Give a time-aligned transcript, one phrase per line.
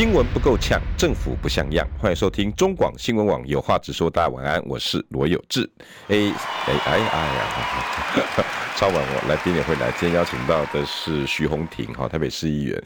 [0.00, 1.86] 新闻不够呛，政府不像样。
[1.98, 4.08] 欢迎收听中广新闻网有话直说。
[4.08, 5.70] 大家晚安，我是罗有志。
[6.08, 8.44] 哎哎哎哎呀！
[8.78, 9.92] 超晚我来宾也会来。
[9.98, 12.82] 今天邀请到的是徐宏庭，哈，台北市议员。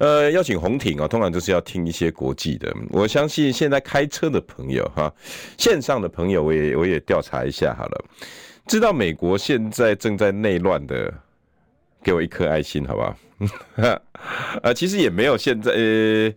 [0.00, 2.74] 呃，邀请宏庭啊，通常就是要听一些国际的。
[2.88, 5.12] 我相信现在开车的朋友，哈，
[5.58, 8.04] 线上的朋友，我也我也调查一下好了。
[8.66, 11.12] 知道美国现在正在内乱的，
[12.04, 13.16] 给我一颗爱心，好不好？
[14.62, 16.32] 呃，其实也没有现在，呃，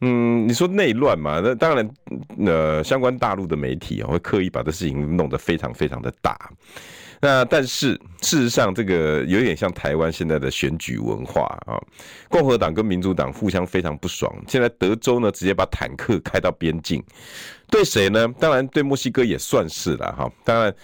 [0.00, 1.40] 嗯，你说内乱嘛？
[1.44, 1.90] 那当然，
[2.46, 6.38] 呃，相关大陆的媒体会刻意把这事情弄得非常非常的大。
[7.20, 11.74] 那但是事实上，这个有点像台湾现在的选举文化啊，
[12.28, 14.32] 共和党跟民主党互相非常不爽。
[14.46, 17.02] 现在德州呢，直接把坦克开到边境，
[17.68, 18.26] 对谁呢？
[18.38, 20.30] 当然对墨西哥也算是了哈。
[20.44, 20.74] 当然，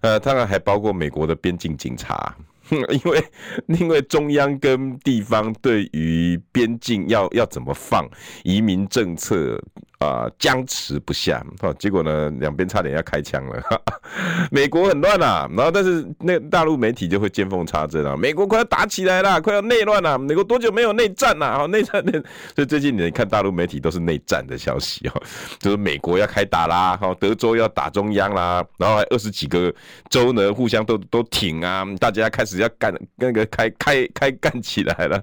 [0.00, 2.36] 呃，当然还包括美国的边境警察。
[2.70, 3.24] 因为
[3.68, 8.08] 因为中央跟地方对于边境要要怎么放
[8.42, 9.62] 移民政策
[10.04, 11.44] 啊僵持不下，
[11.78, 13.62] 结果呢两边差点要开枪了。
[14.50, 21.52] 美国很乱啊，然后但是那大陆媒体就会见缝插针啊，美国快要打起来了，快要内乱了，美国多久没有内战了？
[21.52, 22.12] 好内战内，
[22.56, 25.22] 所以最近你看大陆媒体都是内战的消息哦，
[25.58, 29.72] 就是美国要开打啦，好德州要打中央啦，然后还二十几个
[30.08, 32.54] 州呢互相都都挺啊，大家开始。
[32.54, 35.20] 要干那个开开开干起来了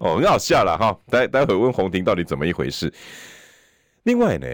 [0.00, 0.92] 哦，很好笑了哈。
[1.08, 2.92] 待待会问宏庭到底怎么一回事。
[4.04, 4.46] 另外呢，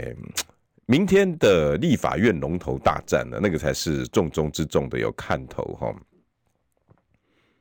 [0.87, 5.95] 明天的立法院龙头大战呢，那个才是重中之重的有看头哈。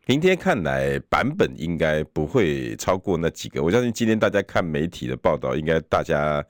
[0.06, 6.42] 明天看来版本应该不会超过那几个，我相信今天大家看媒体的报道，应该大家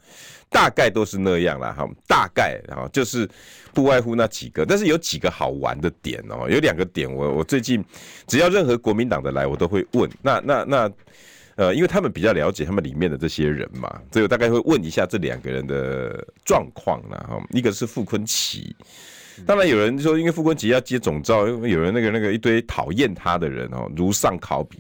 [0.48, 3.28] 大概都是那样了哈，大概哈就是
[3.74, 7.84] 不外乎那几个，但是有几个好玩的点哦，有两个点我我最近
[8.28, 10.92] 只要任何国民党的来，我都会问，那那那
[11.58, 18.76] 呃，因为他们比较了解他们里面的这些人嘛，所以我大概会问一下这两个人的状况了哈，一个是傅坤奇。
[19.46, 24.80] 当然有人说，因为傅昆奇要接总召，因为有人那个那个一堆讨厌他的人哦，如上考比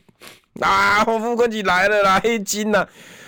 [0.62, 2.88] 啊，傅昆奇来了啦，黑金呐！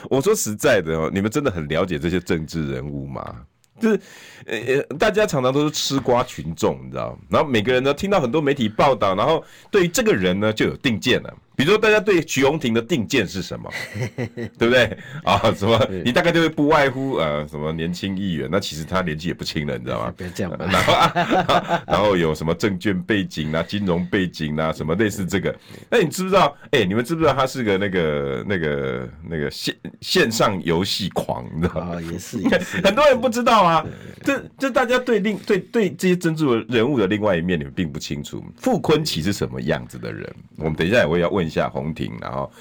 [0.09, 3.43] 我说实在的哦，你们真的很了解这些政治人物吗？
[3.79, 3.99] 就是
[4.45, 7.17] 呃，大家常常都是吃瓜群众，你知道？
[7.29, 11.33] 然后每个人呢，听到很多媒体报道，然后对于这个人呢，就有定见了。
[11.59, 13.69] 比如说，大家对徐宏庭的定见是什么？
[14.57, 14.97] 对不对？
[15.25, 15.77] 啊，什么？
[16.05, 18.47] 你大概就会不外乎呃，什么年轻议员？
[18.49, 20.13] 那其实他年纪也不轻了，你知道吗？
[20.15, 20.55] 别这样。
[20.57, 25.53] 然后、啊，然后有什么证券背景啊、金融背景啊，什么类似这个？
[25.89, 26.55] 那你知不知道？
[26.71, 31.45] 哎，你们知不知道他是个那个、那个、那个线线上游戏狂？
[31.53, 32.01] 你知道吗？
[32.01, 32.79] 也是，也是。
[32.79, 33.85] 很多人不知道啊。
[34.23, 38.41] 这这大家对另对对这些政治人物的另外一面，你们并不清楚。
[38.55, 40.25] 傅崐萁是什么样子的人？
[40.55, 41.48] 我们等一下也会要问。
[41.49, 42.51] 下红庭，然后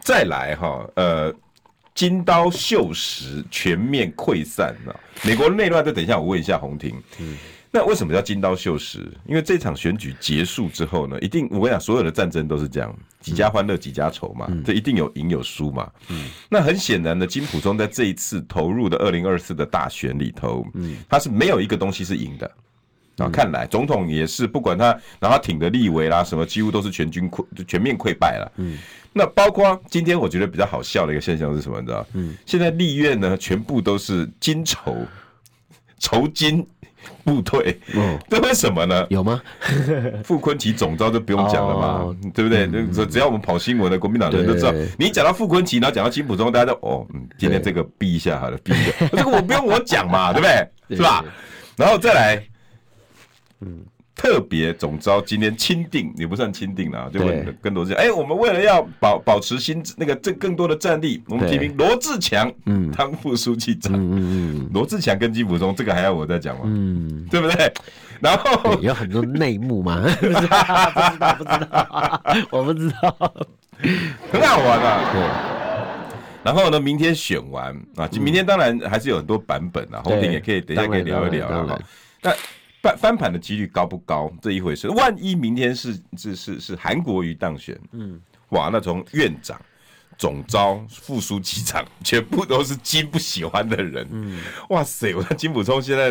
[0.00, 1.34] 再来哈，呃，
[1.94, 4.94] 金刀锈蚀，全面溃散啊！
[5.22, 6.94] 美国内乱，再等一下，我问一下红庭。
[7.18, 7.36] 嗯，
[7.70, 9.00] 那为什么叫金刀锈蚀？
[9.26, 15.90] 因为这场选举结束之后呢，一定我跟你讲，所有的战争都是这样，几家欢乐几家愁嘛，这一定有赢有输嘛。
[16.08, 22.50] 嗯，那很显然的，金普中在这一次投入的二零二四的大选里头，嗯，他是没有一个东西是赢的。
[23.20, 24.86] 啊，看来总统也是不管他，
[25.18, 28.52] 然后他挺的立委啦，什么几乎都是全军溃，全面溃败了。
[28.56, 28.78] 嗯，
[29.12, 31.80] 那包括今天我觉得比较好笑的一个现象是什么？
[31.80, 32.06] 你知道？
[32.14, 34.96] 嗯，现在立院呢，全部都是金筹
[35.98, 36.66] 筹金
[37.24, 37.78] 部队。
[37.94, 39.06] 嗯，这为什么呢？
[39.10, 39.40] 有吗？
[40.24, 42.66] 傅昆奇总招就不用讲了嘛，哦、对不对？
[42.66, 48.92] 只、嗯、只要我们跑新闻的国民党人都知道，你讲到傅昆奇，然后讲到金溥聪，大家都哦，嗯，今天这个避一下好了，避一下。
[49.12, 50.68] 这个我不用我讲嘛，对不对？
[50.96, 51.24] 是吧？
[51.76, 52.49] 然后再来。
[53.60, 53.84] 嗯，
[54.14, 66.62] 特别总招今天钦定也不算钦定了，就问跟罗志强，哎，我们为了要保保持新那个这更多的战力，我们提名罗志强嗯当副书记长，嗯嗯罗志强跟金溥聪这个还要我再讲吗？
[66.66, 67.72] 嗯，对不对？
[68.20, 70.02] 然后有很多内幕吗？
[70.20, 72.22] 不知道，不知道，
[72.52, 73.34] 我不知道，
[74.30, 75.10] 很好玩啊。
[75.10, 75.22] 对，
[76.44, 81.80] 然后呢，明天选完啊，明天当然还是有很多版本啊，宏庭也可以等一下可以聊一聊啊。
[82.20, 82.30] 那
[82.82, 84.32] 翻翻盘的几率高不高？
[84.40, 84.88] 这一回事。
[84.88, 89.60] 万一明天是是是是韩国瑜当选，嗯，哇，那从院长
[90.16, 94.08] 总招、副书记长，全部都是金不喜欢的人。
[94.10, 94.40] 嗯，
[94.70, 95.14] 哇塞！
[95.14, 96.10] 我看金普聪现在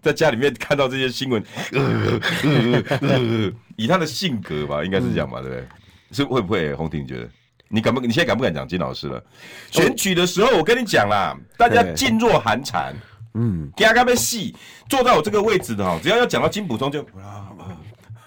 [0.00, 1.42] 在家里面看到这些新闻，
[1.72, 5.66] 呃呃呃，以他的性格吧，应该是这样吧，对不对？
[6.12, 6.72] 是会不会？
[6.74, 7.28] 宏庭觉得，
[7.68, 8.00] 你敢不？
[8.00, 9.22] 你现在敢不敢讲金老师了？
[9.70, 12.94] 选举的时候，我跟你讲啦，大家噤若寒蝉。
[13.36, 14.54] 嗯，给他干杯戏，
[14.88, 17.46] 坐在我这个位置的哦，只要要讲到金溥聪就 啊，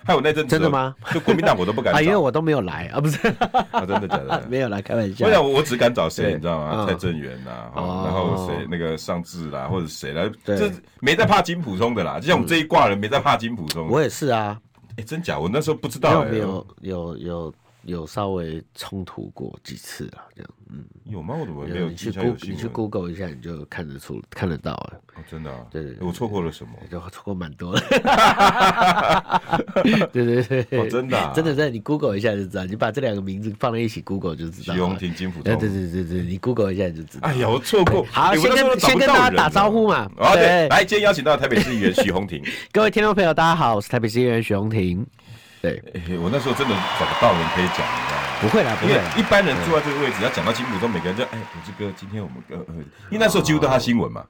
[0.05, 0.95] 还有那阵真的吗？
[1.11, 3.27] 就国民党我都不敢， 因为我都没有来啊，不是？
[3.71, 4.45] 啊，真的假的？
[4.49, 5.25] 没有来，开玩笑。
[5.25, 6.85] 我想我只敢找谁，你知道吗？
[6.87, 12.19] 蔡正元呐，然后谁那个尚志啦，或者谁来，这没在怕金普通的啦。
[12.19, 13.87] 就像我们这一挂人，没在怕金溥聪。
[13.89, 14.59] 我也是啊，
[14.97, 15.37] 哎，真假？
[15.37, 17.53] 我那时候不知道，没有，有有。
[17.89, 21.35] 有稍微冲突过几次啊，这样，嗯，有吗？
[21.39, 21.89] 我怎么没有？
[21.89, 25.01] 你去 Google，你去 Google 一下，你就看得出、看得到了。
[25.15, 25.67] 哦，真的？
[25.71, 26.73] 对对，我错过了什么？
[26.89, 27.81] 就错过蛮多的。
[30.13, 32.65] 对对对，哦，真的，真的在你 Google 一下就知道。
[32.65, 34.73] 你把这两个名字放在一起，Google 就知道。
[34.73, 35.43] 徐宏庭、金溥聪。
[35.43, 37.27] 对对对对对，你 Google 一下就知道。
[37.27, 38.03] 哎呀，我错过。
[38.11, 40.09] 好，先跟先跟大家打招呼嘛。
[40.17, 42.43] 好，对，来，今天邀请到台北市议员徐宏庭。
[42.71, 45.05] 各位听众朋友，大家好，我是台北市议员徐宏庭。
[45.61, 45.83] 对，
[46.21, 48.39] 我那时候真的找不到人可以讲，你知道吗？
[48.41, 48.93] 不会啦，不会。
[49.19, 52.75] 一般人坐在这个位置，要讲到金普中，每个人就哎，我这个今天我们呃呃，
[53.09, 54.25] 因为那时候几乎都他新闻嘛。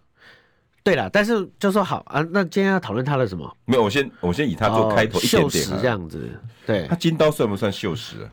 [0.81, 3.57] 对了，但是就说好啊，那今天要讨论他的什么？
[3.65, 6.27] 没有，我先我先以他做开头，秀实这样子。
[6.65, 8.29] 对，他金刀算不算锈蚀啊？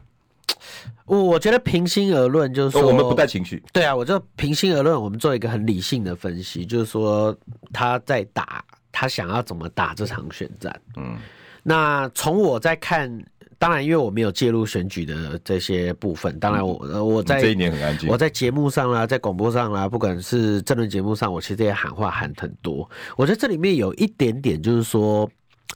[1.04, 3.62] 我我觉得平心而论，就是说我们不带情绪。
[3.72, 7.36] 对啊，我就平心而论，我们做一个很理性的分析，就是说
[7.72, 10.80] 他在打，他想要怎么打这场选战。
[10.96, 11.18] 嗯，
[11.66, 13.24] 那从我在看。
[13.58, 16.38] 当然，因为我没有介入选举的这些部分。
[16.38, 18.06] 当然我，我我在这一年很安静。
[18.06, 22.86] 我在节目上啦，在广播上啦，不管是政论节目上，我其实也喊话喊很多。
[23.16, 25.26] 我觉得这里面有一点点，就是说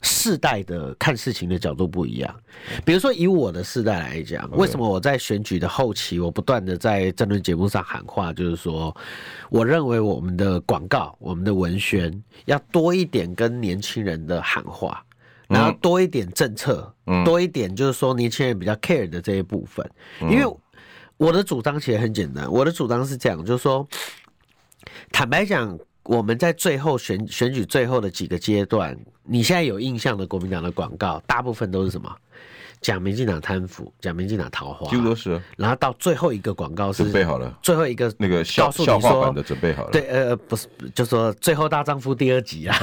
[0.03, 2.37] 世代的看事情的角度不一样。
[2.85, 8.95] 比如说，以我的世代来讲，为什么我在选举的后期，我不断的在政论节目上喊话，就是说，
[9.49, 15.03] 我认为我们的广告、我们的文宣要多一点跟年轻人的喊话。
[15.51, 19.85] 然后多一点政策，嗯、多一点就是说年轻人比较 care 的这一部分。
[20.21, 20.57] 嗯、因为
[21.17, 23.87] 我的主张其实很简单，我的主张是这样，就是说，
[25.11, 32.17] 坦白讲，我们在最后选选举最后的几个阶段，你现在有印象的国民党的广告，大部分都是什么？
[32.81, 35.41] 讲民进党贪腐，讲民进党桃花，几乎都是。
[35.57, 39.91] 然后到最后一个广告是准备好了，最后一个那个笑笑话版的准备好了。
[39.91, 42.77] 对，呃，不是，就说《最后大丈夫》第二集啊，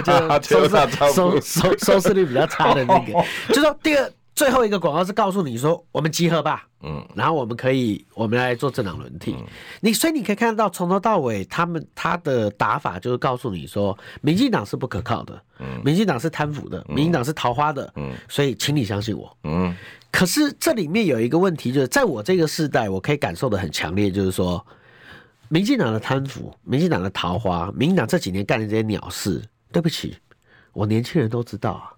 [0.00, 0.12] 就
[0.42, 3.12] 收视收收收视率比较差的那个，
[3.52, 4.10] 就说第二。
[4.40, 9.36] 最后一个广告是告诉你说，我们集合吧，嗯，然后我们可以，我们来做政党轮替。
[9.82, 19.76] 你所以你可以看到，从头到尾，他们他的打法就是告诉你说，民进党是不可靠的，嗯，民进党是贪腐的，民进党是桃花的，嗯，所以请你相信我，嗯。
[20.10, 24.64] 可是这里面有一个问题，就是在我这个世代，我可以感受的很强烈，就是说，
[25.50, 30.16] 民进党的贪腐，民进党的桃花，民进党这几年干的这些鸟事，对不起，
[30.72, 31.92] 我年轻人都知道啊。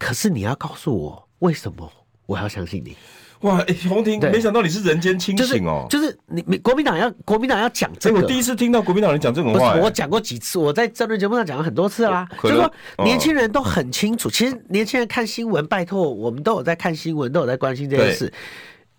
[0.00, 1.23] 可是你要告诉我。
[1.40, 1.90] 为什么
[2.26, 2.96] 我要相信你？
[3.40, 5.86] 哇，洪、庭，对没想到你是人间清醒哦！
[5.90, 9.80] 就是、就是、你，你国民党要国民党要讲这个、欸，我第一次听到国民党人讲这种话、欸。
[9.82, 12.26] 我讲过几次，我在政论节目上讲了很多次啦。
[12.42, 12.72] 就是说
[13.04, 18.32] 年轻人都很清楚，哦、其实年轻人看新闻，拜托，我们都有在看新闻，都有在关心这件事。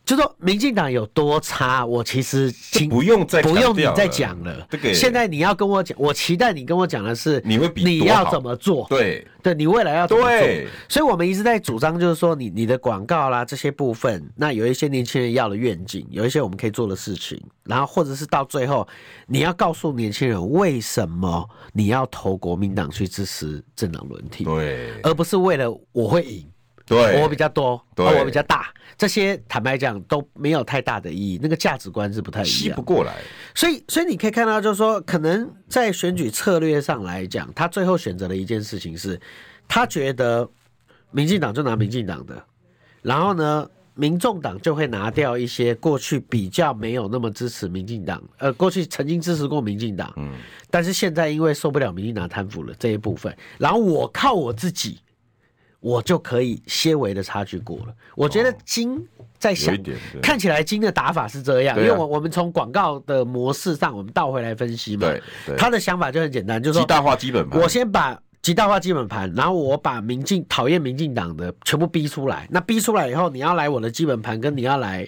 [0.05, 2.53] 就说民进党有多差，我其实
[2.89, 4.67] 不用再不用你再讲了。
[4.69, 8.85] 这个现在你要跟我讲，我期待你跟我讲的是你会比你要怎么做？
[8.87, 10.29] 对，对你未来要怎么做？
[10.29, 18.87] 对，所以我们一直在主张，就是说你你的广告啦这些部分，那有一些年轻人要的愿景，有一些我们可以做的事情，然后或者是到最后
[19.25, 26.45] 你要告诉年轻人为什么你要投国民党去支持政党轮替，对，而不是为了我会赢。
[26.85, 33.15] 对，我比较多，对，我比较大，这些坦白讲都没有太大的意义，那个价值观是不太一样，吸不过来。
[33.55, 39.19] 所以，所以你可以看到，就是说，可能在选举策略上来讲，他最后选择的一件事情是，
[39.67, 40.47] 他觉得
[41.09, 42.45] 民进党就拿民进党的，
[43.01, 50.33] 然后呢，民众党就会拿掉一些过去比较没有那么支持民进党，呃，过去曾经支持过民进党，嗯，
[50.69, 54.99] 但是现在因为受不了民进党贪腐了这一部分，然后我靠我自己。
[55.85, 57.93] 我就可以些微的差距过了。
[58.15, 59.77] 我觉得金在想，
[60.19, 65.07] 看起来金的打法是这样，因为我我们从广告的模式上，我们倒回来分析嘛。
[65.45, 67.61] 对，他的想法就很简单，就是说极大化基本盘。
[67.61, 72.47] 我先把极大化基本盘，然后我把民进讨厌民进党的全部逼出来。
[72.49, 75.07] 那逼出来以后，你要来我的基本盘，跟你要来，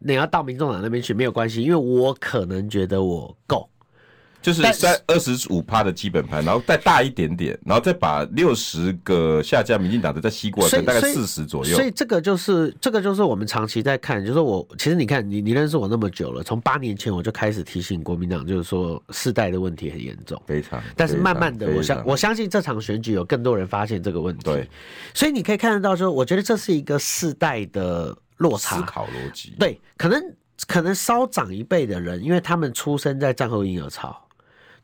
[0.00, 3.66] 你要到民众党那边去没有关系，因为我可能觉得我够。
[4.42, 11.76] 就是三二十五趴的基本盘，然后再大一点点，然后再把六十个下架民进党的再吸过来，大概四十左右。
[11.76, 20.82] 所以这个就是这个就是我们长期在看，就是我其实你看你你认识我那么久了，从八年前我就开始提醒国民党，就是说世代的问题很严重，非常。
[20.96, 24.44] 但是慢慢的，我相我相信这场选举有更多人发现这个问题。
[24.44, 24.66] 对，
[25.12, 29.54] 所以你可以看得到，说我觉得这是一个世代的落差，思考逻辑。
[29.58, 30.22] 对，可能
[30.66, 34.18] 可能稍长一辈的人，因为他们出生在战后婴儿潮。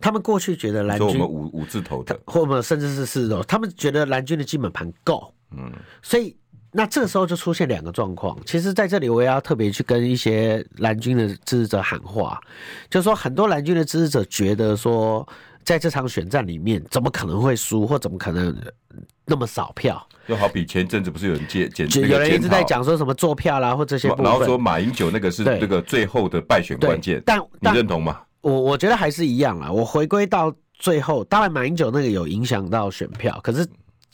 [0.00, 5.72] 他们过去觉得蓝军，我们五五字头的，或者甚至是四字头，他们觉得蓝军的基本盘够，嗯，
[6.02, 6.36] 所以
[6.70, 8.38] 那这个时候就出现两个状况。
[8.44, 12.38] 其实，在这里我也要特别去跟一些蓝军的支持者喊话，
[12.90, 15.26] 就是说很多蓝军的支持者觉得说，
[15.64, 18.54] 在这场选战里面，怎么可能会输，或怎么可能
[19.24, 20.06] 那么少票？
[20.28, 28.20] 就好比前阵子不是有人借检，有人一直在讲说什么做票啦，或这些然后说马英九那个是这个最后的败选关键，但你认同吗？
[28.46, 29.72] 我我觉得还是一样啦。
[29.72, 33.66] 我回归到最后，当然马英九那个有影响到选票，可是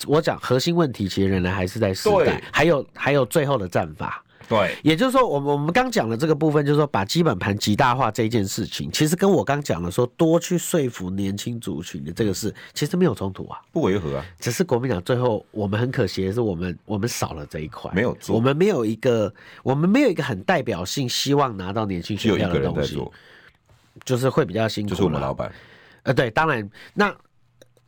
[0.07, 4.25] 我讲核心问题，其实仍然还是在时代，还有还有最后的战法。
[4.49, 14.25] 对，也就是说，我们我们刚讲的这个部分，就是说把基本盘极大化这件事情，其实跟我刚讲的说多去说服年轻族群的这个事，其实没有冲突啊，不违和啊。
[14.41, 22.99] 只是国民党最后我们很可惜的是，我们我们少了这一块，没有做，我们没有一个我们没有一个很代表性，希望拿到年轻选票的东西。
[24.05, 25.53] 就是会比较辛苦，就是我们老板，
[26.03, 27.15] 呃，对，当然，那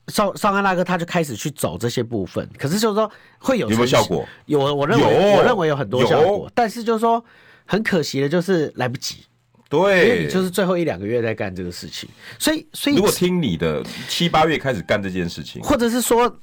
[0.08, 4.26] 少少安大哥他就开始去走这些部分，可是就是说会有，有没有效果？
[4.46, 7.24] 有，我认为我认为有很多效果，但是就是说
[7.64, 9.24] 很可惜的就是来不及，
[9.68, 12.08] 对，因为你就是最后一两个月在干这个事情，
[12.38, 16.40] 所以所以如果听你的七八月开始干这件事情，或者是说。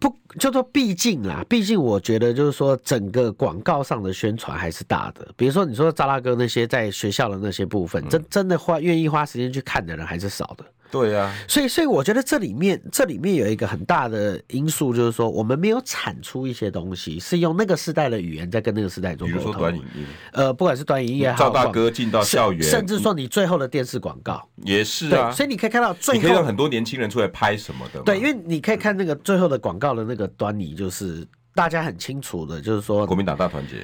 [0.00, 5.26] 不，就说毕竟啦，毕竟我觉得就是说，整个广告上的宣传还是大的。
[5.36, 10.64] 比如说，你说扎拉哥那些在学校的那些部分，真真的花愿意花时间去看的人还是少的。
[10.90, 19.42] 对呀，所以所以我觉得这里面这里面有一个很大的因素，就是说我们没有产出一些东西，是用那个时代的语言在跟那个时代做沟通。
[19.42, 25.30] 比如说短影音，呃，不管是短影音也好，赵大哥进到校园，甚至说你最后的电视广告也是啊。
[25.30, 28.00] 所以你可以看到最后，你可以让很多年轻人出来拍什么的。
[28.00, 33.76] 对，因为你可以看那个最后的广告的那个端倪，就是大家很清楚的，就是说国民党大团结。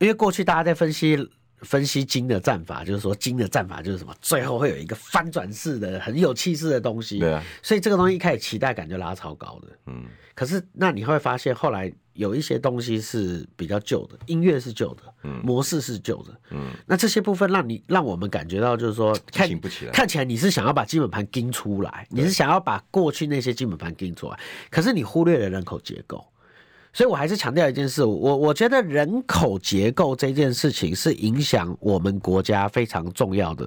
[0.00, 1.30] 因为过去大家在分析。
[1.62, 7.18] 分析金的战法，就是说金的战法就是什么，最后会有一个翻转式的很有气势的东西。
[7.18, 9.68] 对啊，所以这个东西一开始期待感就拉超高的。
[9.86, 10.04] 嗯，
[10.34, 24.38] 可是那你会发现后来有一些东西是比较旧的，音乐是旧的，嗯，模式是旧的，嗯，那这些部分让你让我们感觉到就是说看不起来，看起来你是想要把基本盘盯出来，你是想要把过去那些基本盘盯出来，
[24.70, 26.26] 可是你忽略了人口结构。
[26.94, 33.66] 所以，我还是强调一件事，我我觉得人口结构这件事情是影响我们国家非常重要的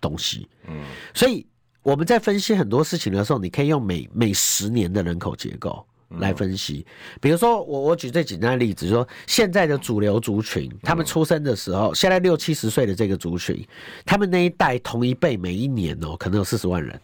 [0.00, 0.48] 东西。
[0.68, 1.44] 嗯，所以
[1.82, 5.84] 我们在分析很多事情的时候，你可以用每每十年的人口结构
[6.18, 6.86] 来分析。
[7.20, 13.66] 比如说，我我举最简单的例子，就是说现在的主流族群，他们出生的时候，现在六七十岁的这个族群，
[14.06, 17.00] 他们那一代同一辈，每一年哦，可能有四十万人。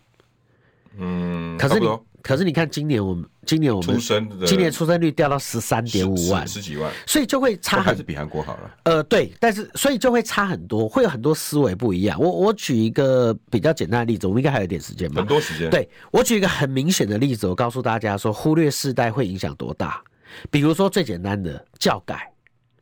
[0.99, 1.89] 嗯，可是你。
[2.27, 4.01] 可是你看，今年我们今年我们
[4.45, 8.77] 今年出生率掉到十三点五万，十几万，所以就会差，还是比韩国好了。
[8.83, 12.21] 呃，对，但是所以就会差很多，会有很多思维不一样。
[12.21, 15.21] 我我举一个比较简单的例子，我们应该还有点时间吧？
[15.21, 15.71] 很多时间。
[15.71, 20.03] 对，我举一个很明显的例子，我告诉大家说，忽略世代会影响多大。
[20.51, 22.29] 比如说最简单的教改，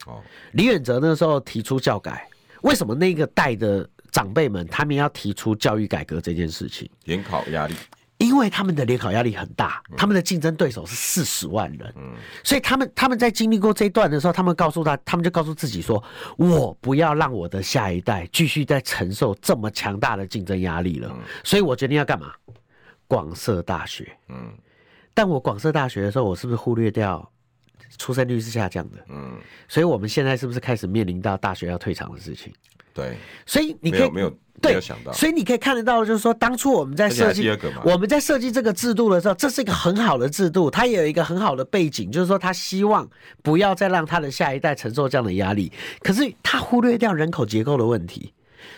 [0.06, 0.22] 哦，
[0.52, 2.26] 李远哲那时候提出教改，
[2.62, 6.88] 为什么那个代的长辈们他们要提出教育改革这件事情？
[7.04, 7.74] 联考压力。
[8.24, 11.94] 因为他们的联考压力很大，他们的竞争对手是四十万人，
[12.42, 16.02] 所以他们他们在经历过这一段的时候，他们告诉他，他们就告诉自己说
[16.38, 21.14] ：“我不要让我的下一代继续再承受这么强大的竞争压力了。”
[21.44, 22.32] 所以，我决定要干嘛？
[23.06, 24.16] 广设大学。
[24.28, 24.52] 嗯，
[25.12, 27.30] 但我广设大学的时候，我是不是忽略掉
[27.98, 29.04] 出生率是下降的？
[29.08, 29.36] 嗯，
[29.68, 32.52] 所以我们现在是不是开始面临到大学要退场的事情？
[32.94, 34.34] 对，所以你可以没有。
[34.64, 37.48] 对，所以你可以看得到，就是说，当初我们在设计，
[37.84, 43.08] 我们在设计这个制度的时候，这是一个很好的制度，它也有一个很好的背景，就是说，他希望
[43.42, 45.70] 不要再让他的下一代承受这样的压力。
[46.00, 48.32] 可是他忽略掉人口结构的问题，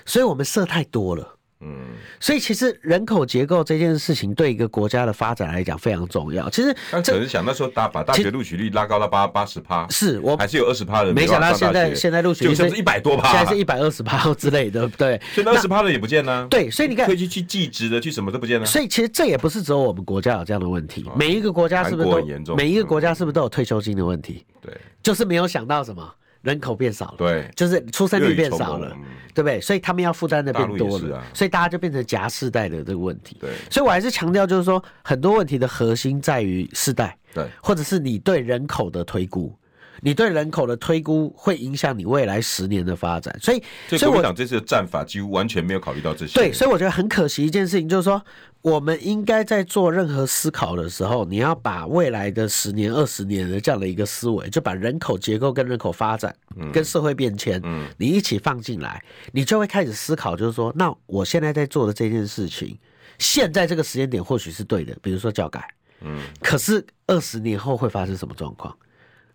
[0.05, 1.36] 所以我们设太多了。
[1.61, 6.51] 嗯，所以其实人口结构这件事情对一个国家的发展来讲非常重要。
[6.51, 15.19] 其实，刚可是想那时候大把大学录取率拉高到八八十趴，是我还是有二十趴的人，没想到现在现在录取率就是一百多趴，现在是一百二十趴之类的，对。
[15.35, 16.47] 现在二十趴的也不见了。
[16.49, 18.67] 对，所以你看，可以去去技职的，去什么都不见了。
[18.67, 24.45] 所以其实这也不是只有我们国家有这样的问题，每一个国家是不是都每一个国家是不是都有退休金的问题？
[24.61, 26.15] 对，就是没有想到什么。
[26.47, 28.97] 人口变少了，对，就是出生率变少了，
[29.35, 29.61] 对不对？
[29.61, 33.37] 所以他们要负担的变多了，啊、所以大家就变成夹世代的这个问题。
[33.41, 39.53] 对，所以我还是强调，就是说很多问题的核心在于世代，对，或者是你对人口的推估。
[40.01, 46.35] 你对人口的推估会影响你未来十年的发展，所以，所以国民党这次的战法几乎完全没有考虑到这些。
[46.35, 48.23] 对，所以我觉得很可惜一件事情，就是说，
[48.63, 56.35] 我们应该在做任何思考的时候，你要把未来的十年、二十年的这样的一个思维，就把人口结构跟人口发展，
[56.73, 62.77] 跟社会变迁，嗯，你一起放进来，你就会开始思考，就是说，那我现在在做的这件事情，
[63.19, 65.67] 现在这个时间点或许是对的，比如说教改，
[66.01, 68.77] 嗯，可是二十年后会发生什么状况？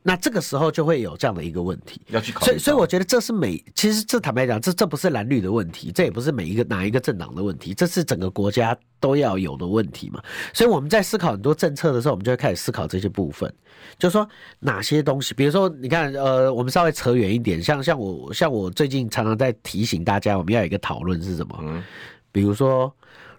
[0.04, 2.46] 那这个时候就会有这样的一个问题，要去考虑。
[2.46, 10.20] 所以，所以我觉得这是每，其实这坦白讲，这这不是蓝绿的问题，这也不是每一个哪一个政党的问题，这是整个国家都要有的问题嘛。
[10.54, 13.54] 所以我们在思考很多政策的时候，我们就会开始思考这些部分，
[14.00, 14.28] 就是说
[14.60, 21.60] 哪些东西，比如说你看，呃，我们稍微扯远一点，像像我像我最近常常在提醒大家，我们要有一个讨论是什么？
[21.62, 21.84] 嗯，
[22.32, 22.92] 比如说，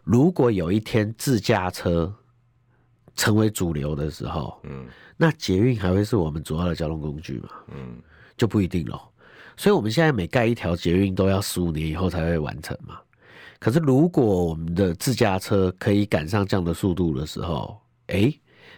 [0.04, 2.12] 如果有一天自驾车
[3.16, 4.86] 成为主流的时候，嗯。
[5.16, 7.50] 那捷运还会是我们主要的交通工具吗？
[7.68, 7.96] 嗯，
[8.36, 9.00] 就不一定喽。
[9.56, 12.98] 所以，我们现在每盖一条捷运都要十五年以后才会完成嘛。
[13.60, 17.78] 可是，如果我们的自驾车可以赶上这样的速度的时候，
[18.08, 18.32] 哎，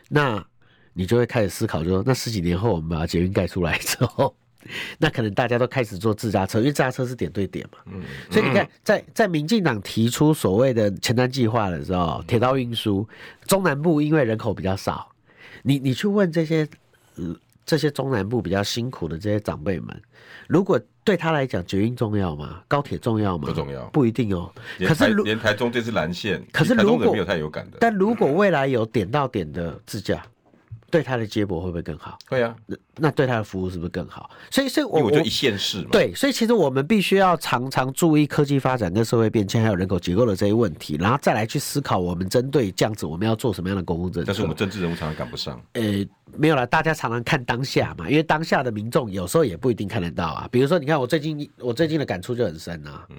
[0.09, 0.45] 那
[0.93, 4.37] 你就会开始思考，就说那十几年后我们把捷运盖出来之后，
[4.99, 7.79] 那可能大家都开始坐自驾车，因为自驾车是点对点嘛。
[7.87, 13.07] 嗯，所以你看，在在民进党提出所谓的前瞻计划的时候，铁道运输
[13.47, 15.11] 中南部因为人口比较少。
[15.63, 16.69] 你你去问这些，
[17.17, 20.03] 呃，这些中南部比较辛苦的这些长辈们，
[20.47, 22.63] 如果对他来讲捷运重要吗？
[22.69, 23.47] 高铁重要吗？
[23.47, 24.53] 不重要，不一定哦。
[24.81, 30.25] 可是连台中这是蓝线，可是如果没有太有感的，但如果未来有点到点的自驾。
[30.95, 32.17] 对他的接驳会不会更好？
[32.29, 34.31] 会啊，那那对他的服务是不是更好？
[34.49, 35.89] 所以，所以我，我就一线式嘛。
[35.91, 44.27] 对，所以其实我们必须要常常注意科技发展跟社会变迁，还有人口结构的这些问题，然后再来去思考我们针对这样子我们要做什么样的公共政策。
[44.29, 45.61] 但是我们政治人物常常赶不上。
[45.73, 45.83] 呃，
[46.37, 50.49] 没有啦，大家常常看当下嘛，因为当下的民众有时候也不一定看得到啊。
[50.53, 53.05] 比如说，你看我最近我最近的感触就很深啊。
[53.11, 53.17] 嗯，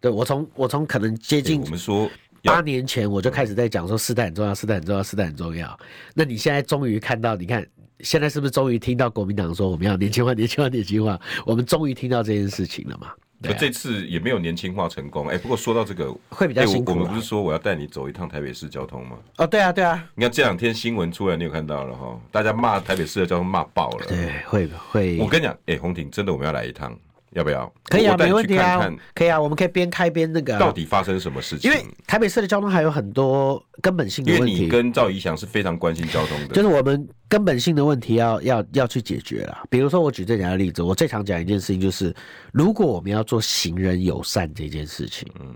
[0.00, 2.08] 对我从我从可能接近我们说。
[2.48, 5.78] 八年前我就开始在讲说，时代很重要，时代很重要，时代很重要。
[6.14, 7.66] 那你现在终于看到，你看
[8.00, 11.20] 现在是不是终于听到国民党说我们要年轻化、年轻化、年轻化？
[11.44, 13.08] 我们终于听到这件事情了嘛？
[13.40, 15.28] 对、啊，这次也没有年轻化成功。
[15.28, 17.02] 哎、欸，不过说到这个，会比较辛苦、啊欸我。
[17.02, 19.16] 我们不是说我要带你走一趟台北市交通吗？
[19.36, 20.04] 哦，对啊，对啊。
[20.16, 22.20] 你看这两天新闻出来，你有看到了哈？
[22.32, 24.06] 大家骂台北市的交通骂爆了。
[24.08, 25.18] 对，会会。
[25.18, 26.98] 我跟你讲，哎、欸，洪庭，真的我们要来一趟。
[27.30, 27.70] 要不要？
[27.84, 30.58] 可以啊，没问题啊，可以啊，我们可以边开边那个、啊。
[30.58, 31.70] 到底发生什么事情？
[31.70, 34.52] 因为台北市的交通还有很多根本性的问题。
[34.52, 39.64] 因为你跟赵怡翔是非常关心交通的，就是我们根本性的问题要要要去解决了。
[39.68, 42.14] 比如说，我举最简单的例子，我最常讲一件事情就是，
[42.52, 45.54] 如果我们要做行人友善这件事情，嗯，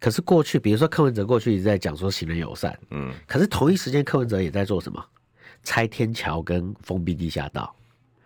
[0.00, 5.04] 可是过去，比如说柯文哲过去一直在讲说行人友善，嗯，可是同一时间柯文哲也在做什么？
[5.62, 7.74] 拆天桥跟封闭地下道，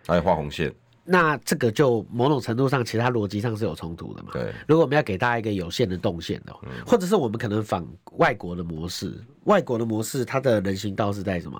[0.07, 0.71] 还有画红线。
[1.03, 4.29] 那这个就某种程度上，其他逻辑上是有冲突的嘛？
[4.33, 4.53] 对。
[4.67, 7.87] 如果我们要给大家一个有限的动线的，或者是我们可能仿
[8.17, 9.13] 外国的模式，
[9.45, 11.59] 外国的模式，它的人行道是在什么？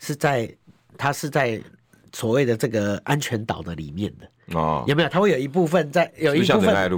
[0.00, 0.52] 是在
[0.98, 1.60] 它是在
[2.12, 4.84] 所谓的这个安全岛的里面的哦。
[4.86, 5.08] 有没有？
[5.08, 6.90] 它会有一部分在，有一部分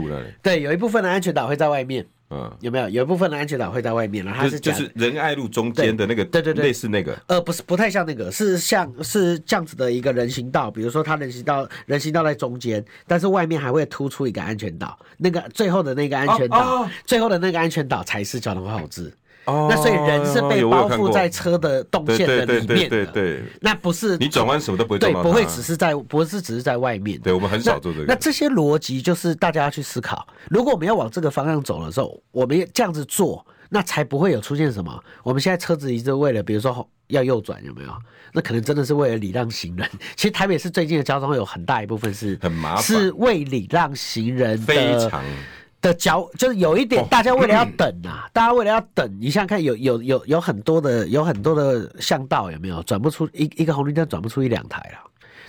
[0.42, 2.06] 对，有一部分的安全岛会在外面。
[2.32, 2.88] 嗯，有没有？
[2.88, 19.12] 有一部分的安全岛会在外面，然后它是就是仁爱路中间的那个，对对对，类似那个，呃，不是不太像那个，是像是这样子的一个人行道，比如说它人行道人行道在中间，但是外面还会突出一个安全岛，那个最后的那个安全岛，哦哦、最后的那个安全岛才是交通号志。
[19.44, 28.04] 哦，那所以人是被包覆在车的动线的里面的，对，那不是你转弯什么都不会对，不会只是在不是只是在外面，对我们很少做这个。
[28.06, 35.02] 那这些逻辑就是大家要去思考，如果我们要往这个方向走的时候，我们这样子做，那才不会有出现什么。
[35.24, 37.90] 我们现在车子一直为了，比如说要右转，有没有？
[38.32, 39.88] 那可能真的是为了礼让行人。
[40.14, 45.22] 其实台北市最近的交通有很大一部分是很麻烦，是为礼让行人的非常。
[45.82, 54.98] 的脚就是有一点，大家为了要等啊，大家为了要等，你想想看，有有有有很多的有很多的巷道有没有转不出一一个红绿灯转不出一两台了，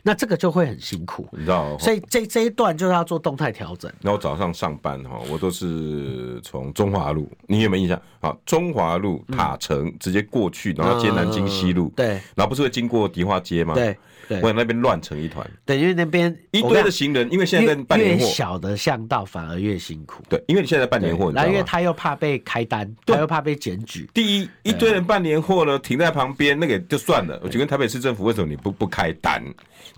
[0.02, 1.78] 那这个就会很辛苦，你知道？
[1.78, 3.92] 所以这这一段就是要做动态调整。
[4.02, 8.02] 那我早上上班哈，我都是从中华路，你有没有印象？
[8.20, 13.76] 好，中华路塔城直接过去，然后接南京西路，对，然后不是会经过迪化街吗？
[13.76, 13.96] 对。
[14.28, 15.50] 对，我那边乱成一团。
[15.66, 20.24] 对，因为那边一堆的行人，因为现在在办年货，越小的巷道反而越辛苦。
[20.30, 24.10] 对，因为你现在办年货，然后因为他又怕被开单，他又怕被检举。
[24.14, 27.40] 第一，一堆人办年货呢，停在旁边，那个就算了。
[27.44, 29.44] 我觉得台北市政府为什么你不不开单？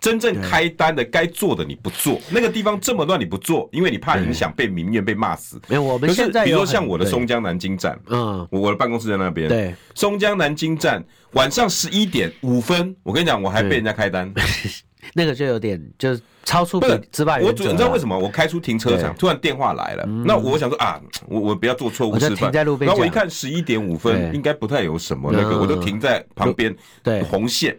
[0.02, 5.62] 真正开单的该做的你不做，那个地方这么乱你不做，因为你怕影响被民怨被骂死。
[5.68, 9.48] 没有，我们现在比如说像我的松江南京站，嗯，我的办公室在那边。
[9.48, 11.04] 对，松江南京站
[11.36, 14.34] 晚上十一点五分，我跟你讲，我还被人家开单，
[15.14, 17.66] 那个就有点就超出不是执法原则。
[17.66, 18.18] 我你知道为什么？
[18.18, 22.52] 我开出停车场，突然电话来了，那我想说啊，我我不要做错误示范。
[22.52, 27.78] 然后我一看十一点五分，应该不太有什么那个，我就停在旁边，对，红线。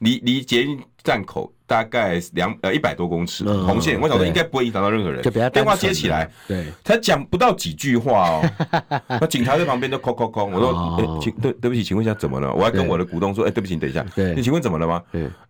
[0.00, 5.22] 离离捷运站口大概两呃一百多公尺，红线，我想说应该不会影响到任何人。
[5.50, 8.42] 电话接起来，对，他讲不到几句话哦，
[9.20, 10.44] 那警察在旁边都扣扣扣。
[10.44, 12.52] 我说，哎，请对对不起，请问一下怎么了？
[12.52, 15.02] 我还跟我的股东说，哎，对不起，你等一下，你请问怎么了吗？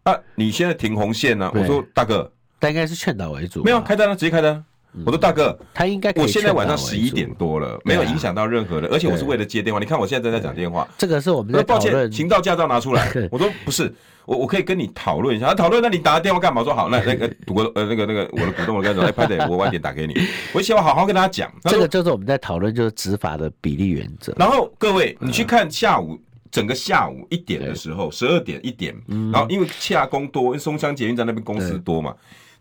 [0.05, 1.50] 啊，你现在停红线呢？
[1.55, 4.64] 我说大哥，他应该是劝导为主，没有开单了，直接开单。
[5.04, 9.80] 我说大哥，他应该我现在晚上十一点多了，没有影响到任何人，而且我是为了接电话。
[9.80, 13.11] 你看我现在正在讲电话，这个是我们的抱歉，行到驾照拿出来。
[13.33, 13.92] 我说不是。
[14.26, 16.62] 我我可以跟你讨论一下，讨论，那你打个电话干嘛？
[16.62, 20.14] 我说好，那 那个股呃那个那个我的股东我跟他 说，哎，拍的我晚点打给你。
[20.54, 24.33] 我希望好好跟大家讲，这个就是我们在讨论就是执法的比例原则。
[24.38, 26.18] 然后各位，你去看下午
[26.50, 28.94] 整个下午一点的时候，十二点一点，
[29.30, 32.14] 然后因为洽公多，因为松江捷运站那边公司多嘛。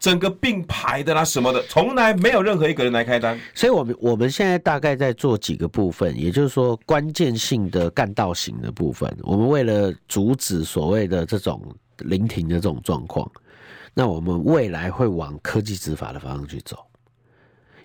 [0.04, 3.40] 整个并排的啦什么的，从来没有任何一个人来开单。
[3.56, 9.10] 所以，我们我们现在大概在做几个部分，也就是说关键性的干道型的部分。
[9.22, 13.32] 我们为了阻止所谓的这种临停的这种状况，
[13.94, 16.80] 那我们未来会往科技执法的方向去走。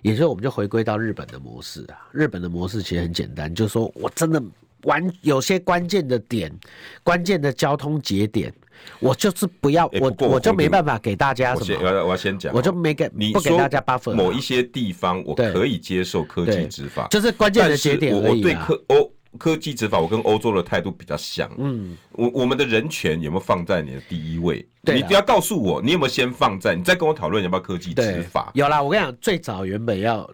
[0.01, 2.05] 也就是，我们就回归到日本的模式啊。
[2.11, 4.43] 日本的模式其实很简单，就是说我真的
[4.83, 6.53] 完有些关键的点，
[7.01, 8.53] 关键的交通节点。
[8.99, 11.79] 我就是不要我，我就没办法给大家什么。
[11.81, 14.13] 我要我要先讲，我就没给你不给大家 buffer。
[14.13, 18.39] 某一些地方我可以接受科技执法，就是关键的节点而已。
[18.39, 21.49] 我对科欧科技执法，我跟欧洲的态度比较像。
[21.57, 24.67] 嗯，我我们的人权有没有放在你的第一位？
[24.81, 28.51] 你不要告诉我你有没有先放在，你再跟我讨论要不要科技执法。
[28.53, 30.29] 有啦，我跟你讲，最早原本要。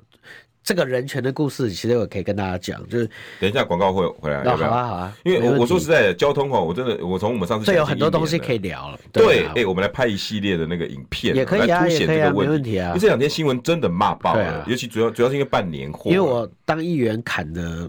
[0.65, 3.07] 这个人权的故事，其实我可以跟大家讲，就是
[3.39, 4.69] 等一下广告会回来，要不要？
[4.71, 5.13] 好啊，好啊。
[5.23, 8.99] 因为我我说实在的，交通哦，我真的，我从我们上次这有很多东西可以聊了。
[9.13, 12.87] 对，哎，我们来拍一系列的那个影片，也可以啊，凸显这个问题啊。
[12.87, 16.09] 因为这两天新闻真的骂爆了，尤其主要主要是因为办年货。
[16.09, 17.87] 因为我当议员砍的，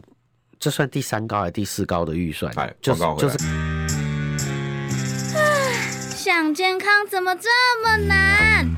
[0.59, 2.53] 这算第三高还是第四高的预算？
[2.57, 3.39] 哎，广告就是。
[6.15, 7.49] 想健康怎么这
[7.83, 8.69] 么难？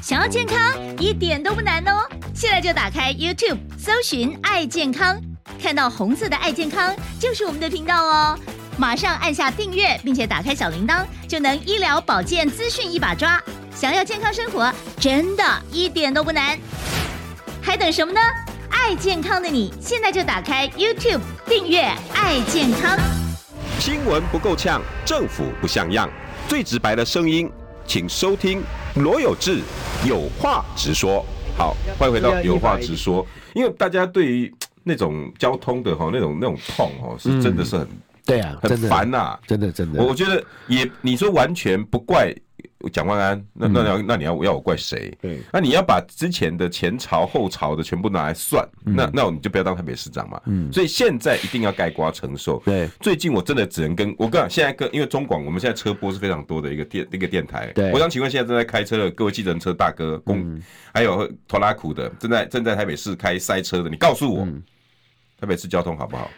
[0.00, 2.08] 想要健康一点都不难哦！
[2.36, 5.18] 现在就打开 YouTube，搜寻“爱健康”，
[5.58, 8.38] 看到红色的“爱健康”就是我们的频道哦。
[8.76, 13.42] 马上按下订阅，并且打开小铃铛，就能医疗保健资讯一把抓。
[13.74, 14.70] 想要健康生活，
[15.00, 16.58] 真的一点都不难，
[17.62, 18.20] 还等什么呢？
[18.68, 22.98] 爱健康的你，现在就打开 YouTube 订阅“爱健康”。
[23.80, 26.06] 新闻不够呛，政府不像样，
[26.46, 27.50] 最直白的声音，
[27.86, 28.62] 请收听。
[28.96, 29.62] 罗有志
[30.06, 31.24] 有话直说，
[31.56, 33.26] 好，欢迎回到有话直说。
[33.54, 37.88] 因为大家对于那种交通的哈，那种那种痛哦，是真的是很
[38.26, 40.02] 对啊，很烦呐，真的真的。
[40.02, 42.34] 我我觉得也，你说完全不怪。
[42.88, 45.16] 蒋万安，那那要那你要要我怪谁？
[45.20, 50.40] 对，那你要把之前的前朝后朝的全部拿来算，那那你就不要当台北市长嘛。
[50.46, 52.62] 嗯，所以现在一定要盖瓜承受。
[52.64, 57.72] 对，最近我真的只能跟我跟现在跟因为中广，我们现在车播是非常多的一个电一个电台。
[57.74, 60.60] 对，我想请问现在正在开车的各位计程车大哥、公
[60.92, 64.46] 还有拖拉苦的，正在正在台北市开塞车的，你告诉我，
[65.40, 66.30] 台北市交通好不好？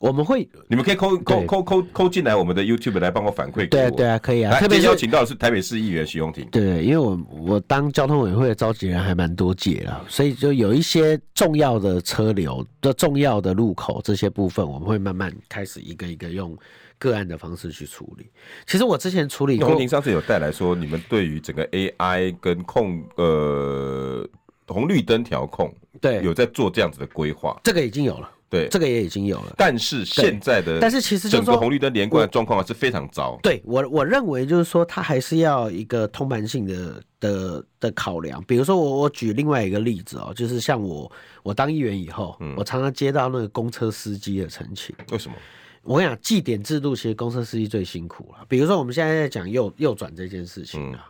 [0.00, 3.68] 我们会，你们可以扣扣扣扣扣进来我们的 YouTube 来帮我反馈。
[3.68, 4.58] 对对啊，可以啊。
[4.58, 6.48] 特别邀请到的是台北市议员徐荣庭。
[6.50, 16.56] 对，因为我我当交通委员会的召集人还蛮多届了，所以就有一些重要的车流的重要的路口这些部分，我们会慢慢开始一个一个用
[16.98, 18.26] 个案的方式去处理。
[18.66, 24.26] 其实我之前处理过，您上次有带来说，你们对于整个 AI 跟控呃
[24.66, 28.30] 红绿灯调控，对，有在做这样子的规划，这个已经有了。
[28.50, 33.38] 对，这个也已经有了，但是现在的但是其实整个红绿灯连贯的状况还是非常糟。
[33.44, 38.42] 对我我认为就是说，它还是要一个通盘性的的的考量。
[38.42, 41.10] 比如说我我举另外一个例子哦，就是像我
[41.44, 44.92] 我当议员以后，嗯，我常常接到那个公车司机的陈情。
[45.12, 45.36] 为什么？
[45.82, 48.44] 我跟你讲，记点制度其实公车司机最辛苦了。
[48.48, 51.08] 比如说我们现在在讲右右转这件事情啊，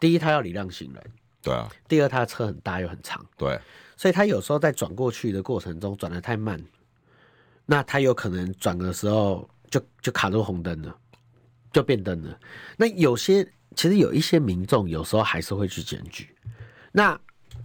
[0.00, 1.04] 第一他要礼让行人，
[1.40, 1.70] 对啊。
[1.86, 3.56] 第二他的车很大又很长，对，
[3.96, 6.60] 所以他有时候在转过去的过程中转的太慢。
[7.70, 10.92] 那他有可能转的时候就就卡住红灯了，
[11.72, 12.36] 就变灯了。
[12.76, 13.44] 那有些
[13.76, 16.28] 其实有一些民众有时候还是会去检举。
[16.90, 17.16] 那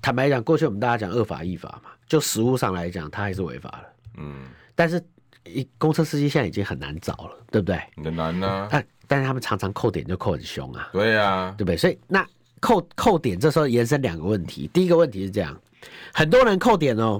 [0.03, 3.85] 坦白讲，过去我们大家讲恶法亦法嘛，就实务上来讲，他还是违法了。
[4.17, 4.45] 嗯。
[4.75, 5.03] 但是
[5.43, 7.81] 一公车司机现在已经很难找了，对不对？
[8.03, 8.67] 很难啊。
[8.69, 10.89] 但但是他们常常扣点就扣很凶啊。
[10.93, 11.75] 对呀、啊，对不对？
[11.75, 12.23] 所以那
[12.59, 15.59] 扣扣点这时候延伸两个问题，第一个问题是这样，
[16.13, 17.19] 很多人扣点哦，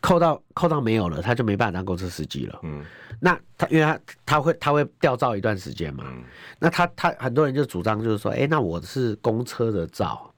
[0.00, 2.58] 扣到扣到没有了，他就没办法当公车司机了。
[2.62, 2.84] 嗯，
[3.20, 6.04] 那他因为他他会他会吊照一段时间嘛。
[6.06, 6.22] 嗯，
[6.58, 10.30] 那他他很多人就主张就是说，哎，那我是公车的照。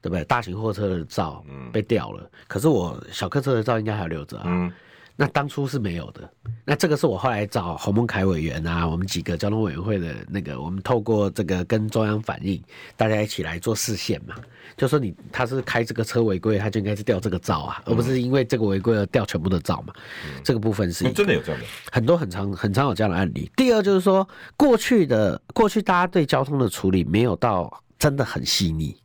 [0.00, 0.24] 对不对？
[0.24, 4.42] 大型货车的照被吊了，嗯、可是我小客车的照应该还留着啊。
[4.46, 4.72] 嗯、
[5.16, 6.28] 那当初是没有的。
[6.64, 12.62] 那这个是我后来找洪孟凯委员啊，我们几个交通委员会的那个，我们透过这个跟中央反映，
[12.96, 14.34] 大家一起来做视线嘛。
[14.76, 19.92] 就说你他是开这个车违规，他就应该是吊这个照啊，嗯、而不是因为这个违规而吊全部的照嘛。
[20.24, 23.50] 嗯、这个部分是、嗯、真的有这样的，很多很常很常有这样的案例。
[23.56, 27.82] 第二就是说，过去的过去大家对交通的处理没有到。
[27.98, 28.96] 真的很细腻，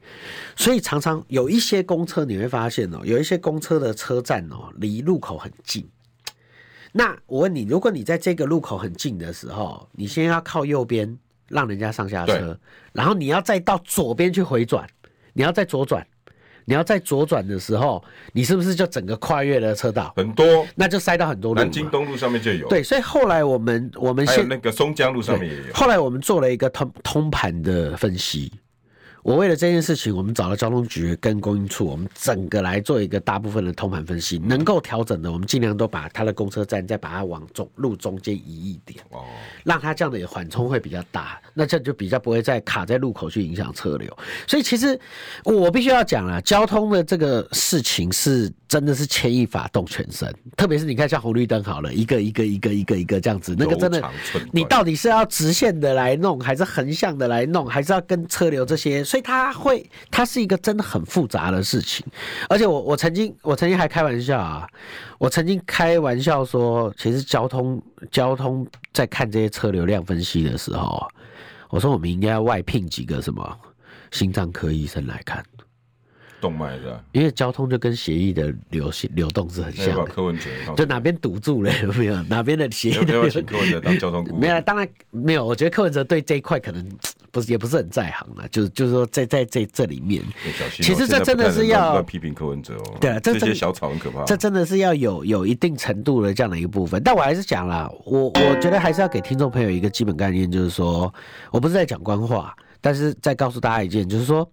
[0.56, 5.88] 所以常常有一些公车，你会发现哦，有一些公车的车站哦，离路口很近。
[6.98, 11.16] 那我问你，如果你在这个路口很近的时候，你先要靠右边
[11.48, 12.60] 让人家上下车，
[12.92, 14.84] 然后你要再到左边去回转，
[15.34, 16.04] 你要再左转，
[16.66, 20.12] 你要再左转的时候，你是不是就整个跨越了车道？
[20.16, 21.62] 很多，那就塞到很多路。
[21.62, 22.68] 南京东路上面就有。
[22.68, 25.74] 对，所以后来我们我们先那个松江路上面也有。
[25.76, 28.52] 后来我们做了一个通通盘的分析。
[29.28, 39.26] 我为了这件事情，我们找了交通局跟供应处，我们整个来做一个大部分的通盘分析，能够调整的，我们尽量都把它的公车站再把它往中路中间移一点，哦，
[39.66, 44.18] 让它这样的缓冲会比较大，那这样就比较不会再卡在路口去影响车流。
[44.48, 44.98] 所以其实
[45.44, 54.02] 我必须要讲了，交通的这个事情是真的是牵一发动全身，特别是你看像红绿灯好了，一个一个一个一个一个这样子，那个真的，
[54.54, 59.04] 你到底是要直线的来弄，还是横向的来弄，还是要跟车流这些？
[59.04, 62.06] 所以他会，他是一个真的很复杂的事情，
[62.50, 64.68] 而且我我曾经我曾经还开玩笑啊，
[65.18, 71.08] 我曾经开玩笑说，其实交通交通在看这些车流量分析的时候，
[71.70, 73.60] 我说我们应该要外聘几个什么
[74.12, 75.44] 心脏科医生来看。
[76.40, 80.06] 动脉的，因为交通就跟血液的流流动是很像的。
[80.06, 80.46] 柯文哲
[80.76, 82.22] 就哪边堵住了有 没有？
[82.24, 83.44] 哪边的血液的流动？
[83.44, 85.46] 柯文哲当交通没有，当然没有。
[85.46, 86.88] 我觉得柯文哲对这一块可能
[87.32, 88.48] 不是，也不是很在行了。
[88.50, 90.24] 就是就是说，在在这这里面，
[90.72, 92.98] 其实这真的是要批评柯文哲哦。
[93.02, 94.24] 对啊，这些小草很可怕。
[94.26, 97.02] 这真的是要有有一定程度的这样的一个部分。
[97.04, 101.14] 但我还是讲了，我我觉得还是要给听众朋友一个基本概念，就是说
[101.52, 102.56] 我不是在讲官话。
[102.88, 104.50] 但是再告诉大家一件，就是说，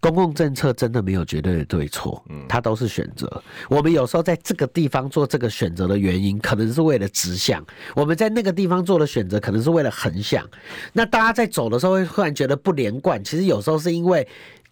[0.00, 3.40] 公共政策真的没有绝对的对错，嗯，它都是选择。
[3.70, 7.62] 我们有时候在这个地方做这个选择的原因，可能是为了直向；
[7.94, 10.44] 我们在那个地方做的选择，可能是为了横向。
[10.92, 13.22] 那大家在走的时候，会忽然觉得不连贯。
[13.22, 14.26] 其实有时候是因为。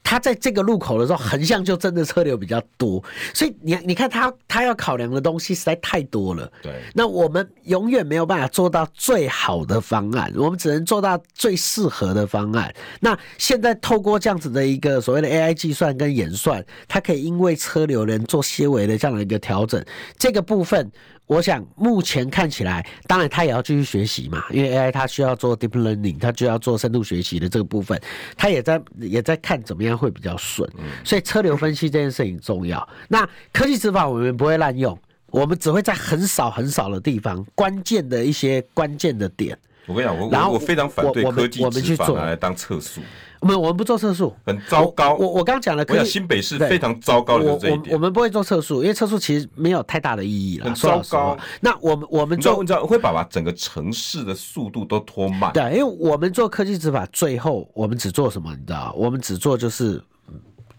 [0.05, 6.49] 他在这个路口的时候，横向就真的车流比较多，所以你你看他他要考量的东西实在太多了。
[6.63, 12.73] 对，那我们永远没有办法做到最好的方案，我们只能做到最适合的方案。
[13.01, 19.85] 那现在透过这样子的一个所谓的 AI 计算跟演算，它可以因为车流能做些微的这样的一个调整，
[20.19, 20.93] 这个部分。
[21.27, 27.99] 我想目前看起来，当然他也要继续学习嘛，因为 AI 它需要做 deep learning，它就要做深度学习的这个部分，
[28.37, 30.71] 他也在也在看怎么样会比较顺。
[31.03, 32.87] 所以车流分析这件事情重要。
[33.09, 34.99] 那科技执法我们不会滥用，
[35.31, 39.59] 我们只会在很少很少的地方，关键的一些关键的点。
[39.87, 43.01] 我跟你讲，我我我非常反对科技执法拿来当测速。
[43.41, 45.15] 我们我们不做测速，很糟糕。
[45.17, 47.95] 我我刚刚讲了，我讲新北市非常糟糕的就是这一点。
[47.95, 50.65] 我们不会做测速，因为测速其实没有太大的意义了。
[50.65, 51.37] 很糟糕。
[51.61, 55.53] 那我们我们做，你知道会把把整个城市的速度都拖慢。
[55.53, 58.51] 对，因为我们做科技执法，最后我们只做什么？
[58.53, 58.95] 你知道？
[58.97, 60.03] 我们只做就是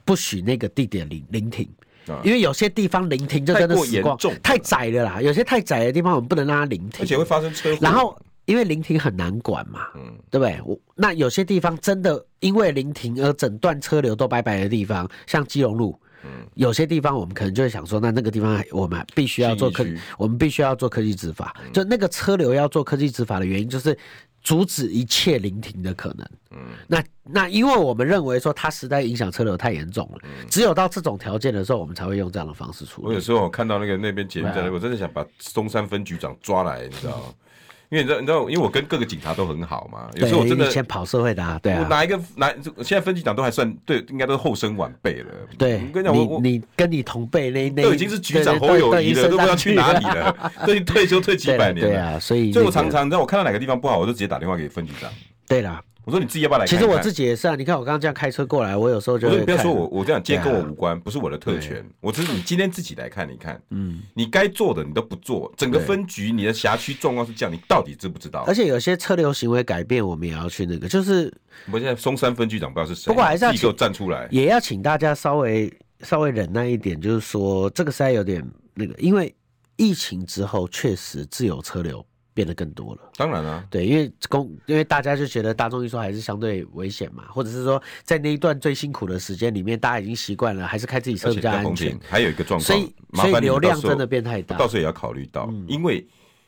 [0.04, 1.70] 不许那个地点临临停，
[2.24, 5.22] 因为有些地方临停就真的死光，太窄了啦。
[5.22, 7.78] 有些太窄的地方，我们不能让它临停，而且会发生车祸。
[7.80, 8.18] 然后。
[8.46, 10.60] 因为临停很难管嘛，嗯，对不对？
[10.66, 19.86] 我那有些地方真的因为临停而整段车流都拜拜的地方，像基隆路，嗯，有些地方我们可能就会想说，那那个地方我们必须要做科，
[20.18, 21.56] 我们必须要做科技执法。
[21.74, 23.98] 就那个车流要做科技执法的原因，就是
[24.42, 26.28] 阻止一切临停的可能。
[26.52, 33.08] 嗯，那那因为我们认为说它实在影响车流太严重了，只有到这种条件的时候，我们才会用这样的方式处理。
[33.08, 37.24] 我有时候我看到那个那边节目在那，我真的想把中山分局长抓来，你知道吗？
[37.90, 45.32] 因为你知道，你知道，因为我跟各个警察都很好嘛，有时候我真的先跑社会的啊，对啊，哪一个哪，现在分局长都还算对，应该都是后生晚辈了。
[45.58, 51.92] 对，我跟你讲，我你跟你同辈那那都已经是局长侯友谊了，都不知道去哪里了， 都已经退休退几百年了。
[51.92, 55.12] 对啊，所以所以我常常，你知道我看到哪个地方不好，我就直接打电话给分局长。
[55.48, 56.80] 对啦，我说你自己要不要来看看？
[56.80, 57.56] 其实我自己也是啊。
[57.56, 61.84] 你看我刚刚这样开车过来，我有时候就不要说我，我这样今天跟我无关，啊、不是我的特权。
[62.00, 68.44] 我只是你今天自己来看，一看，嗯，你该做的你都不做，整个分局你的辖区状况是这样，你到底知不知道？
[68.48, 71.34] 而且有些车流行为改变，我们也要去那个，就是
[71.72, 79.34] 我现在松山分局长不知道是谁，不过还是要站出来，也要请大家稍微稍微忍耐一点，就是说这个实在有点那个，因为
[79.76, 82.06] 疫情之后确实自由车流。
[82.36, 91.98] 变得更多了，当然了、啊，对，因为公，因为大家就觉得大众运输还是相对危险嘛，或者是说在那一段最辛苦的时间里面，大家已经习惯了，还是开自己车比较安全。
[92.08, 96.06] 还有一个状况，所以所以流量真的变太大，到时候也要考虑到，嗯、因为。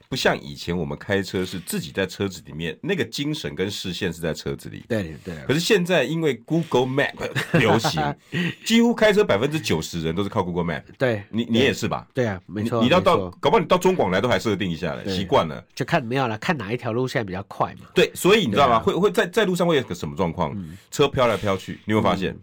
[0.09, 4.85] 不像以前我们开车是自己在车子里面，那个精神跟视线是在车子里。
[4.87, 5.35] 对对。
[5.45, 7.13] 可是现在因为 Google Map
[7.59, 8.15] 流行，
[8.65, 10.83] 几乎开车百分之九十人都是靠 Google Map。
[10.97, 12.07] 对，你你也是吧？
[12.13, 12.81] 对啊，没错。
[12.81, 15.63] 你要到，搞不好你到中广来都还设定一下嘞，习惯了。
[15.75, 17.87] 就看没有了，看哪一条路线比较快嘛。
[17.93, 18.79] 对，所以你知道吗？
[18.79, 20.55] 会会在在路上会有个什么状况？
[20.89, 22.37] 车飘来飘去，你会发现。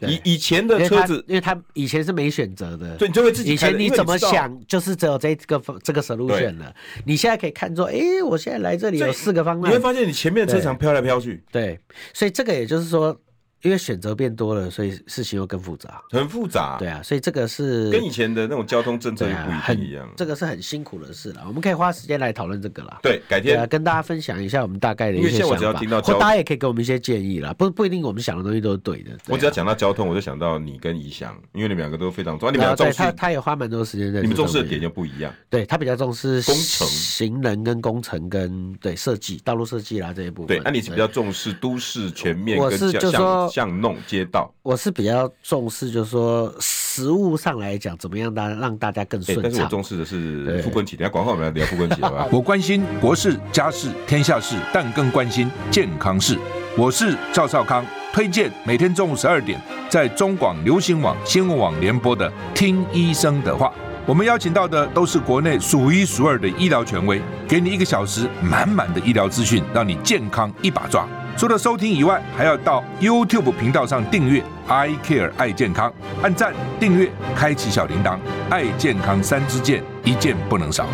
[0.00, 3.54] 以以前的车子，因为他以前是没选择的，对，你就会自己。
[3.54, 6.74] 以前你怎么想，就是只有这个这个 solution 了。
[7.04, 11.42] 你现在可以看作，哎，我现在来这里有四个方案，你会发现你前面的车场飘来飘去。
[11.50, 11.78] 对，
[12.12, 13.18] 所以这个也就是说。
[13.62, 16.76] 因为选择变多了，所以事情又更复杂，很复杂。
[16.78, 20.08] 对啊，所以这个是跟以前的那种交通政策也不一样。
[20.16, 22.98] 这个是很辛苦的事了，我们可以花时间来讨论这个了。
[23.02, 27.52] 对，改天跟大家分享一下我们大概的一些想法，或大家也可以给我们一些建议啦。
[27.54, 29.10] 不不一定我们想的东西都是对的。
[29.26, 32.52] 我只要讲到交通，我就想到你跟怡翔，因为你们两个都非常重要。
[32.52, 34.20] 你们重视他，他也花蛮多时间在。
[34.20, 35.32] 你们重视的点就不一样。
[35.50, 40.48] 对他比较重视工程、行人跟工程跟对设计、道路设计啦这一部分。
[40.48, 44.52] 对，那你是比较重视都市全面跟巷巷巷弄街道。
[44.62, 49.42] 我是比较重视，就是说实物上来讲，怎么样大让大家更顺畅。
[49.44, 52.28] 但是我重视的是傅昆萁，等下广告我们来聊傅昆萁好吧？
[52.32, 56.38] 我关心国事、家事、天下事，但更关心健康事。
[56.76, 63.68] 我是赵少康，推荐每天中午十二点在中广流行网、新闻网联播的《听医生的话》。
[64.04, 71.08] 我们邀请到的都是国内数一数二的医疗权威，给你一个小时满满的医疗资讯，让你健康一把抓。
[71.36, 78.18] 除了收听以外，还要到 YouTube 频道上订阅 I Care 爱健康，按赞、订阅、开启小铃铛，
[78.48, 80.86] 爱健康三支箭，一件不能少。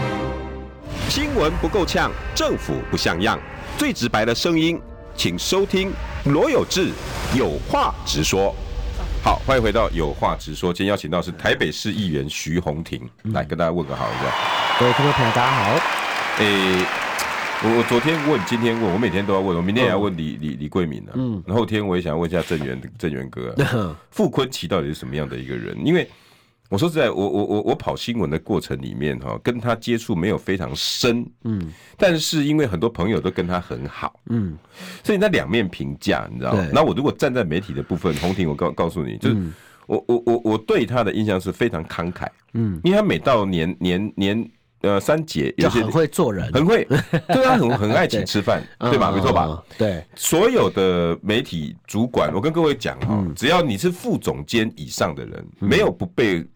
[1.08, 3.38] 新闻不够呛，政府不像样，
[3.78, 4.80] 最直白的声音，
[5.14, 5.92] 请收听
[6.24, 6.90] 罗有志
[7.36, 8.52] 有话直说。
[9.22, 14.32] 好，欢迎回到有话直说，今天邀请到是台北市议员徐宏庭，嗯、来跟大家问个好一下。
[14.80, 15.70] 各位听众朋友，大家好。
[16.38, 17.11] 诶、欸。
[17.64, 21.12] 我我昨天问，今天问，我每天都要问，我明天也要问李李李桂敏了。
[21.14, 23.54] 嗯，然后后天我也想问一下郑源郑源哥，
[24.10, 25.76] 傅坤奇到底是什么样的一个人？
[25.86, 26.08] 因为
[26.68, 34.58] 我说实在，我我我我跑新闻的过程里面哈，跟他接触没有非常深，嗯，但是因为很多朋友都跟他很好，嗯，
[35.04, 36.66] 所以那两面评价，你知道吗？
[36.72, 39.36] 那我如果站在媒体的部分，红婷，我告告诉你，就是
[39.86, 44.50] 我我我我对他的印象是非常慷慨，嗯，因为他每到年年年。
[44.82, 46.86] 呃，三姐有些很会做人，很会，
[47.28, 49.10] 对啊，很很爱请吃饭，对吧？
[49.10, 49.62] 没错吧？
[49.78, 56.46] 对，所有的媒体主管，我跟各位讲哈，只要你是副总监以上的人，没有不被。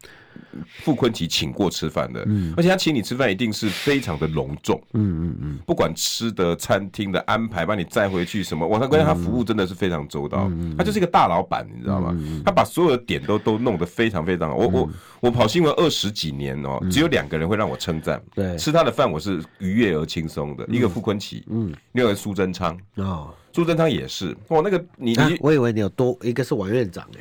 [0.65, 12.17] 傅坤奇请过吃饭的，嗯，而且他请你吃饭一定是非常的隆重，嗯嗯嗯，不管吃的、餐厅的安排，把你载回去什么，我他关键他服务真的是非常周到，他就是一个大老板，你知道吗？
[12.45, 14.57] 他把所有的点都都弄得非常非常好。
[14.57, 14.91] 我我
[15.21, 27.21] 我跑新闻二十几年哦，只有两个人会让我称赞，对，吃他的饭我是愉悦而轻松的，一个傅坤奇，嗯，另外一个苏贞昌，哦，苏贞昌也是，哇，那个你你，我以为你有多一个是王院长哎。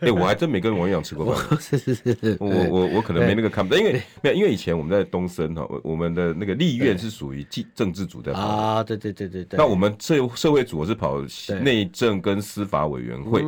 [0.00, 1.58] 哎、欸，我还真没跟王院长吃过饭。
[1.60, 9.56] 是是是，我我我可能没那个看不到，因为没有，因为以前我们在东森哈，我们的那个立院是属于政政治组在跑啊，对对对对对。
[9.56, 11.22] 那我们社社会组我是跑
[11.62, 13.42] 内政跟司法委员会。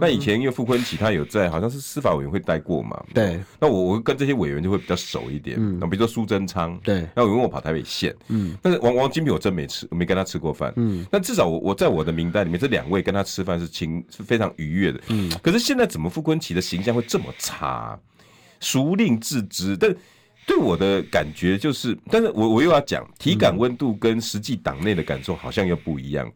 [0.00, 3.02] 那以前因为傅昆萁他有在，好像是司法委员会待过嘛。
[3.14, 3.40] 对。
[3.58, 5.56] 那我我跟这些委员就会比较熟一点。
[5.78, 7.08] 那比如说苏贞昌，对。
[7.14, 8.54] 那因为我跑台北县，嗯。
[8.60, 10.72] 但是王王金平我真没吃，没跟他吃过饭。
[10.76, 11.06] 嗯。
[11.10, 15.00] 那至少我我在我的名单里面，这两位跟他吃饭是亲是非常愉悦的。
[15.08, 15.30] 嗯。
[15.42, 15.61] 可是。
[15.62, 17.98] 现在怎么傅昆奇的形象会这么差？
[18.60, 19.76] 孰令自知？
[19.76, 19.94] 但
[20.44, 26.30] 对我的感觉就是，但是我我又要讲体感温度跟实际党内的感受好像又不一样。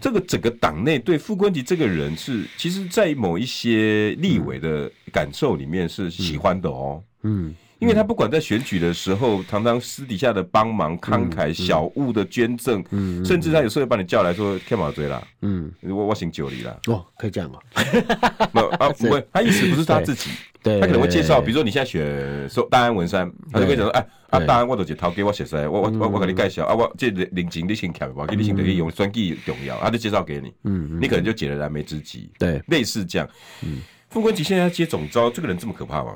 [0.00, 7.02] 这个整个党内对傅昆萁这个人是，其实，在某一些立委的感受里面是喜欢的哦。
[7.22, 7.54] 嗯。
[7.82, 12.82] 因为他不管在选举的时候，常常私底下的帮忙、慷慨、小物的捐赠，
[13.24, 17.58] 甚至他有时候会把你叫来说干嘛追啦，嗯，我我姓九里啦，哦，可以这样哦，
[18.54, 20.30] 没有啊，不会， 他意思不是他自己，
[20.62, 33.28] 对，他可能会介绍，比如说你现在选说大安文山，他就会讲说，哎，啊大安我都是头给我写出来，我我我我给你介绍啊，我这领情你先看，我给你先等于用选举重要，他就介绍给你，嗯，你可能就解了燃眉之急，对，类似这样，
[33.62, 33.80] 嗯。
[34.08, 36.14] 傅昆萁现在要接总招，这个人这么可怕吗？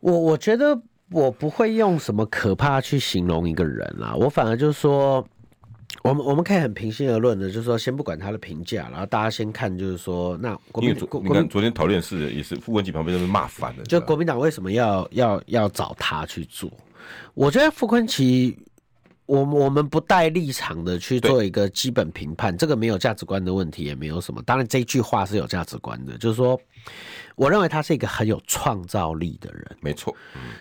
[0.00, 0.78] 我我觉得
[1.10, 5.26] 我不会用什么可怕去形容一个人啦，我反而就是说，
[6.02, 16.70] 我们我们可以很平心而论的，就是说，先不管他的评价，然后大家先看，就是说，那国民国你看昨天讨论是也是傅昆萁旁边都被骂翻了，就国民党为什么要要要找他去做？
[17.34, 18.54] 我觉得傅昆萁。
[19.30, 24.42] 我我们不带立场的去做一个基本评判，这个没有价值观的问题，也没有什么。
[24.42, 26.60] 当然，这句话是有价值观的，就是说，
[27.36, 30.12] 我认为他是一个很有创造力的人，没错。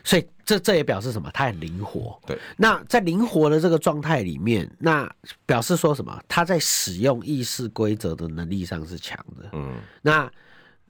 [0.04, 1.32] 所以这这也表示什么？
[1.34, 2.16] 他很灵活。
[2.28, 2.38] 对。
[2.58, 5.12] 那在灵活的这个状态里面，那
[5.48, 6.22] 表示说什么？
[6.28, 9.50] 他在使用意识规则的能力上是强的。
[9.54, 9.78] 嗯。
[10.04, 10.32] 那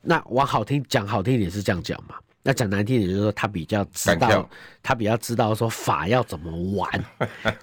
[0.02, 2.16] 那往好听讲，好听一点是这样讲嘛？
[2.42, 4.50] 那讲难听点，就是说他比较知道，
[4.82, 6.90] 他比较知道说法要怎么玩，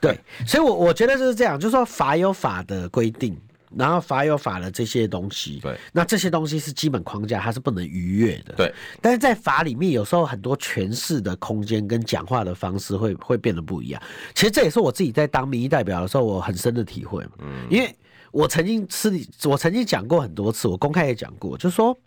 [0.01, 3.35] 对，所以，我我觉得就是这样，就是说法有法的规定，
[3.75, 8.73] 然后法有法的这些东西，对，那这些东西是基本框架，它是不能逾越的，对。
[9.01, 14.03] 但是在法里面，有时候很多诠释的空间跟讲话的方式会会变得不一样。
[14.35, 17.97] 其实这也是我自己在当民意代表的时候，我很深的体会，嗯，因为
[18.31, 19.11] 我曾经是，
[19.45, 21.99] 我曾经讲过很多次，我公开也讲过，就是说。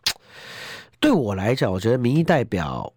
[0.99, 2.91] 对我来讲，我觉得民意代表，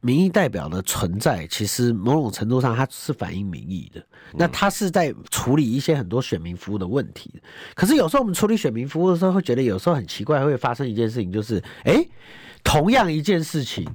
[0.00, 4.04] 民意代表的存在，其实某种程度上它是反映民意的。
[4.32, 7.40] 那他是在处理一些很多选民服务的问题。
[7.74, 12.08] 可是有时候我们处理选民服务的时候，会觉得有时候很奇怪，会发生一件事情，就是，诶，
[12.64, 13.86] 同样一件事情，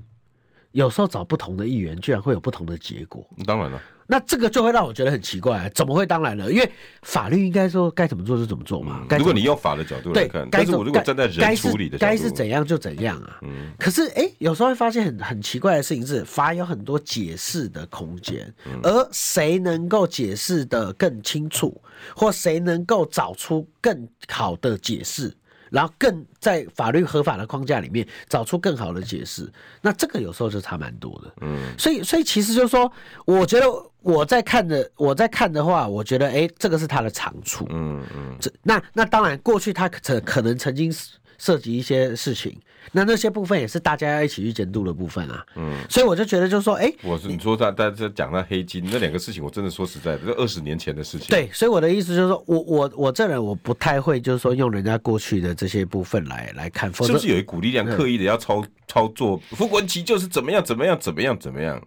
[0.72, 3.26] 有时候找不同的议员，居然会有不同的结果。
[3.46, 3.82] 当然了。
[4.12, 6.04] 那这个就会让我觉得很奇怪，怎么会？
[6.04, 6.72] 当然了，因为
[7.04, 9.06] 法律应该说该怎么做就怎么做嘛。
[9.12, 13.38] 如果你用法的角度来看，但是我如果站在人处理的角度，该是怎样就怎样啊。
[13.44, 13.72] 嗯。
[13.78, 18.52] 可是哎，有时候会发现很很奇怪的事情是，法有很多解释的空间，
[18.82, 21.80] 而谁能够解释的更清楚，
[22.16, 25.32] 或谁能够找出更好的解释？
[25.70, 29.52] 然后更在法律合法的框架里面找出更好的解释，
[29.82, 31.34] 那这个有时候就差蛮多的。
[31.42, 32.92] 嗯，所以所以其实就是说，
[33.26, 33.66] 我觉得
[34.02, 37.66] 我在看的我在看的话，我觉得哎，这个是他的长处。
[37.70, 40.94] 嗯嗯，这那那当然过去他可可能曾经
[41.38, 42.60] 涉及一些事情。
[42.92, 51.28] 那那些部分也是大家要一起去监督的部分啊，嗯，所以我就觉得就是说，哎、欸，我是你说在在在讲那黑金那两个事情，我真的说实在的，这二十年前的事情。
[51.28, 59.38] 对，所以我的意思就是说，我我我这人我不太会就是说用人家过去的这些部分来来看，是不是有一股力量刻意的要操操作？
[59.52, 61.80] 傅昆萁就是怎么样怎么样怎么样怎么样？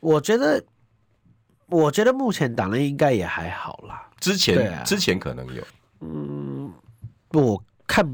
[0.00, 0.64] 我觉得，
[1.68, 4.08] 我觉得目前党内应该也还好啦。
[4.18, 5.62] 之前、啊、之前可能有，
[6.00, 6.72] 嗯，
[7.32, 8.04] 我看。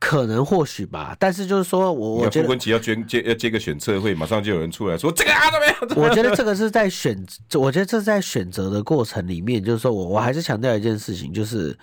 [0.00, 6.08] 可能或许吧，但是就是说我我觉得傅昆萁要捐接要接个选测会，马上就有人出来说这个啊怎么样？
[6.08, 7.24] 我觉得这个是在选，
[7.54, 11.76] 我觉得这是在选择的过程里面，就是说我我还是强调一件事情，就是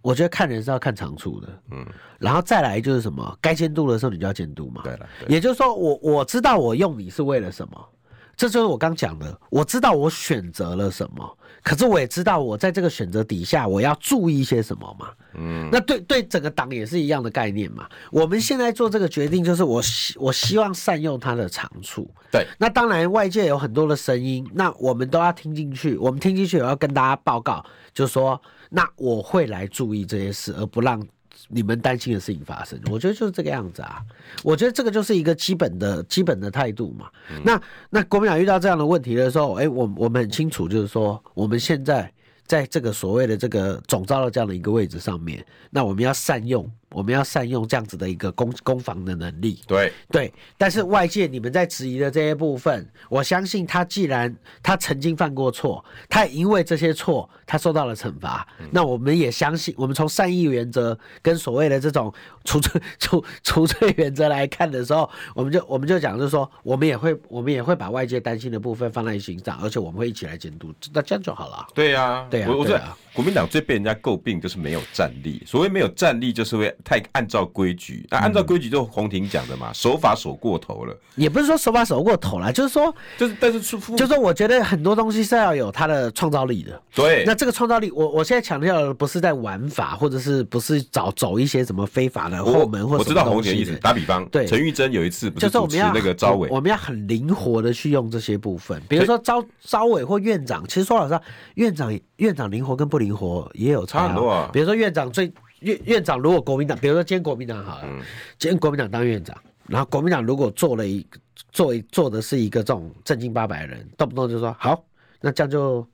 [0.00, 1.86] 我觉得看人是要看长处的，嗯，
[2.18, 7.88] 然后再来就是什么，该监督的时候你就要监督嘛，对了，也就是说我我知道我用你是为了什么。
[8.34, 11.38] 这就是我刚讲的，我知道我选择了什么，
[11.68, 15.08] 可是我也知道我在这个选择底下我要注意些什么嘛。
[15.34, 17.86] 嗯，那对对整个党也是一样的概念嘛。
[18.10, 22.10] 我们现在做这个决定，就是我希我希望善用它的长处。
[22.32, 25.94] 对，那当然外界有很多的声音，那我们都要听进去。
[25.98, 27.62] 我们听进去，我要跟大家报告，
[27.92, 28.40] 就是说，
[28.70, 31.06] 那我会来注意这些事，而不让。
[31.46, 34.02] 你们担心的事情发生，我觉得就是这个样子啊。
[34.42, 37.08] 我觉得这个就是一个基本的基本的态度嘛。
[37.30, 37.60] 嗯、那
[37.90, 42.12] 那国民党遇到这样的问题的时候，哎、欸，我我们很清楚，就是说我们现在
[42.46, 46.70] 在这个所谓的这个总召的这样的一个位置上面，那我们要善用。
[46.90, 50.32] 我们要善用这样子的一个攻攻防的能力，对对。
[50.56, 62.12] 但是外界你们在质疑的这些部分，我相信他既然他曾经犯过错，他也因为这些错他受到了惩罚，嗯、那我们也相信，我们从善意原则跟所谓的这种
[62.44, 71.66] 除罪除除罪原则来看的时候，我们就我们就讲就是说，我们也会我们也会把外界担心的部分放在心上，而且我们会一起来监督，那这样就好了。
[71.74, 72.80] 对呀、啊，对呀、啊，我我说
[73.12, 76.74] 国民党最被人家诟病就是没有战力，所谓没有战力就是会。
[76.84, 78.06] 太按照规矩。
[78.10, 80.96] 那按照规矩就洪婷讲的嘛，守法守过头了。
[81.16, 86.80] 也不是说守法守过头了，就是说，就是但是出，就是说，我觉得很多东西是要有它的创造力的。
[86.94, 92.98] 对，那这个创造力，我我现在强调的不是在玩法，或者是不是找走一些什么非法的后门或者。
[92.98, 93.74] 我知道洪婷的意思。
[93.76, 100.64] 打比方，对，陈玉珍有一次不是主持那个招委，我们要很灵活的去用这些部分，比如说招招委或院长。
[100.68, 101.22] 其实说老实话，
[101.54, 104.50] 院长院长灵活跟不灵活也有差，啊、差很多啊。
[104.52, 108.00] 比如说院长最院院长如果国民党，比如说今天国民党好了，嗯、
[108.38, 109.36] 今天国民党当院长，
[109.66, 111.06] 然后国民党如果做了一
[111.52, 114.84] 做一做的是一个这种正经八百的人，动不动就说好，
[115.20, 115.86] 那这样就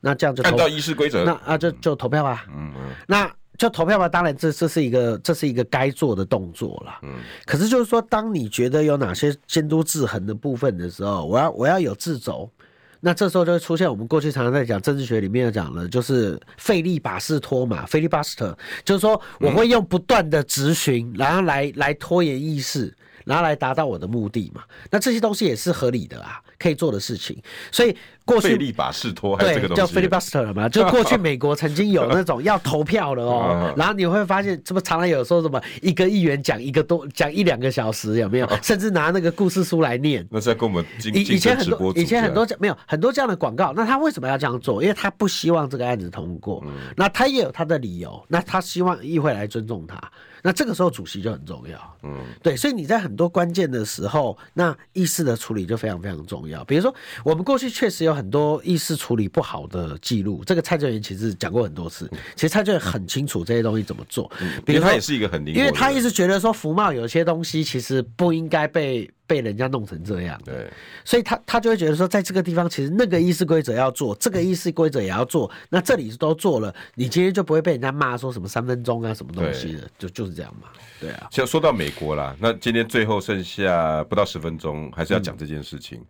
[0.00, 2.44] 那这样就按照议事规则，那啊就就投票吧。
[2.48, 4.08] 嗯嗯，那就投票吧。
[4.08, 6.98] 当然这这是一个这是一个该做的动作了。
[7.02, 7.14] 嗯，
[7.46, 12.50] 可是就是说，当你觉得有哪些监督制衡的部分的时候，我要我要有自轴。
[13.00, 22.94] 那这时候就会出现我们过去常常在讲政治学里面讲的，就是费利巴斯托嘛，费利巴斯特，就是说我会用不断的质询，然后来来拖延议事，
[23.24, 24.62] 然后来达到我的目的嘛。
[24.90, 27.40] 那这些东西也是合理的啊，可以做的事情。
[27.70, 27.96] 所以。
[28.26, 38.48] 过去费利巴士托还有这个东西，叫 filibuster 嘛，就过去 美国曾经有那种要投票的哦， 然后你会发现，这不常常有说什么一个议员讲一个多讲一两个小时，有没有？
[38.62, 40.26] 甚至拿那个故事书来念。
[40.30, 44.82] 那是在跟我们以以前很多以前很多没有很多这样的广告，那他为什么要这样做？
[44.82, 46.64] 因为他不希望这个案子通过，
[46.96, 50.00] 那他也有他的理由，那他希望议会来尊重他。
[50.42, 56.62] 那这个时候主席就很重要，嗯，对，所以你在很多关键的时候，那议事的处理就非常非常重要。
[56.64, 62.10] 比如说，我们过去确实有很多议事处理不好的记录，这个蔡正元其实讲过很多次。
[62.34, 64.30] 其实蔡正元很清楚这些东西怎么做，
[64.64, 69.08] 比如他也是一个很灵，因为他一直觉得说福茂有些东西其实不应该被。
[69.28, 70.70] 被人家弄成这样，对，
[71.04, 80.68] 所以他他就会觉得说，在这个地方其实那个议事规则要做，这个议事规则也要做，那这里都做了，你今天就不会被人家骂说什么三分钟啊什么东西的，就就是这样嘛，
[81.00, 81.26] 对啊。
[81.28, 85.98] 就说到美国啦，那今天最后剩下不到十分钟，还是要讲这件事情。
[85.98, 86.06] 嗯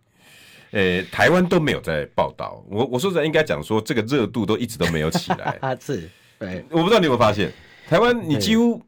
[0.71, 6.09] 欸，台湾都没有在报道，我我说实在应该讲说，这个热度都一直都没有起来 啊，是，
[6.39, 7.51] 对，我不知道你有没有发现，
[7.87, 8.81] 台湾你几乎。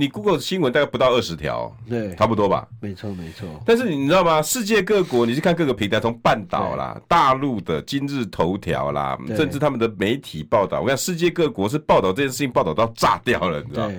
[0.00, 2.68] 你 Google 新闻大概不到二十条，对，差不多吧？
[2.80, 3.48] 没错，没错。
[3.66, 4.40] 但是你知道吗？
[4.40, 13.94] 世界各国，你去看各个平台，从半岛啦、大陆的今日头条啦，甚至他们的媒体报道，我想世界各国是报道这件事情报道到炸掉了，你知道吗？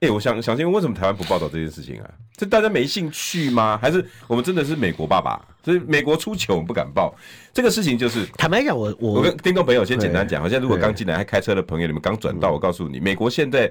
[0.00, 2.10] 哎、欸，我想想问，为什么台湾不报道这件事情啊？
[2.36, 3.78] 是大家没兴趣吗？
[3.80, 5.40] 还是我们真的是美国爸爸？
[5.68, 7.14] 所以美国出糗我们不敢报。
[7.52, 13.70] 这个事情，就是坦白讲，我我我跟听众朋友先简单讲，好像如果刚进来还开车的朋友，你们刚转到，我告诉你，美国现在。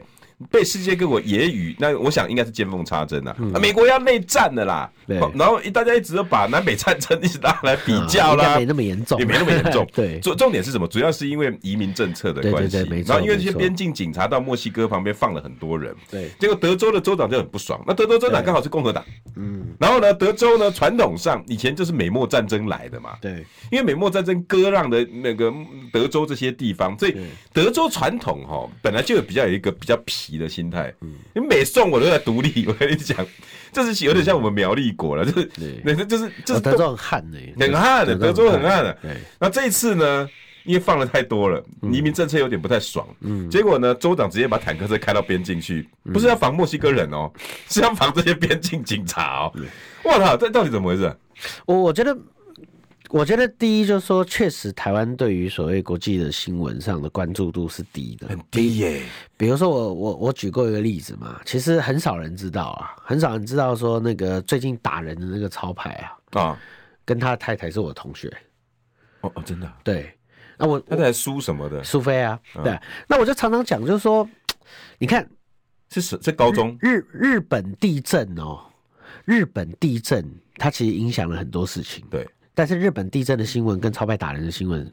[0.51, 3.35] 被世界各国揶揄，那我想应该是见缝插针呐。
[3.53, 9.87] 啊，美国要内战的啦，然后大家一直都把南北战争一直拿来比较啦，没那么严重，也没那么严重。
[9.93, 10.87] 对，重重点是什么？
[10.87, 12.77] 主要是因为移民政策的关系。
[13.07, 17.83] 然后因为这些边境警察到墨西哥旁边放了很多人，对，结果德州的州长就很不爽。
[17.87, 19.03] 那德州州长刚好是共和党，
[19.35, 25.51] 嗯，然后呢，德州呢传统上以前就是美墨战争来的嘛，对，因为美墨战争割让的那个
[25.91, 27.15] 德州这些地方，所以
[27.51, 30.91] 德州传统哈本来就有比较有一个比较皮的心态。
[31.35, 33.23] 你每送我都在独立， 我跟你讲，
[33.71, 35.47] 这是有点像我们苗栗国了，就是
[35.83, 38.97] 那个就是就是德州很旱的，很旱的，德州很旱的。
[39.39, 40.27] 那这一次呢，
[40.65, 47.31] 因为放的太多了，移民政策有点不太爽，嗯，结果呢，州长直接把坦克车开到边境去，不是要防墨西哥人哦，
[47.69, 49.53] 是要防这些边境警察哦。
[50.03, 51.15] 我操，这到底怎么回事？
[51.67, 52.17] 我我觉得。
[53.09, 59.01] 我觉得第一就是说，确实台湾对于所谓国际的新闻上的关注度是低的，很低耶。
[59.37, 65.91] 比如说我我我举过一个例子嘛，其实很少人知道啊，很少人知道说那个最近打人的那个超牌
[66.31, 66.59] 啊啊，
[67.05, 68.31] 跟他的太太是我同学。
[69.21, 69.71] 哦哦，真的？
[69.83, 70.13] 对。
[70.57, 71.83] 那我他在苏什么的？
[71.83, 72.37] 苏菲啊。
[72.63, 72.77] 对。
[73.07, 74.27] 那我就常常讲，就是说，
[74.97, 75.27] 你看，
[75.89, 78.59] 是是这高中日日本地震哦，
[79.23, 82.03] 日本地震它其实影响了很多事情。
[82.09, 82.27] 对。
[82.57, 84.91] 但是日本地震的新闻跟超派打人的新闻，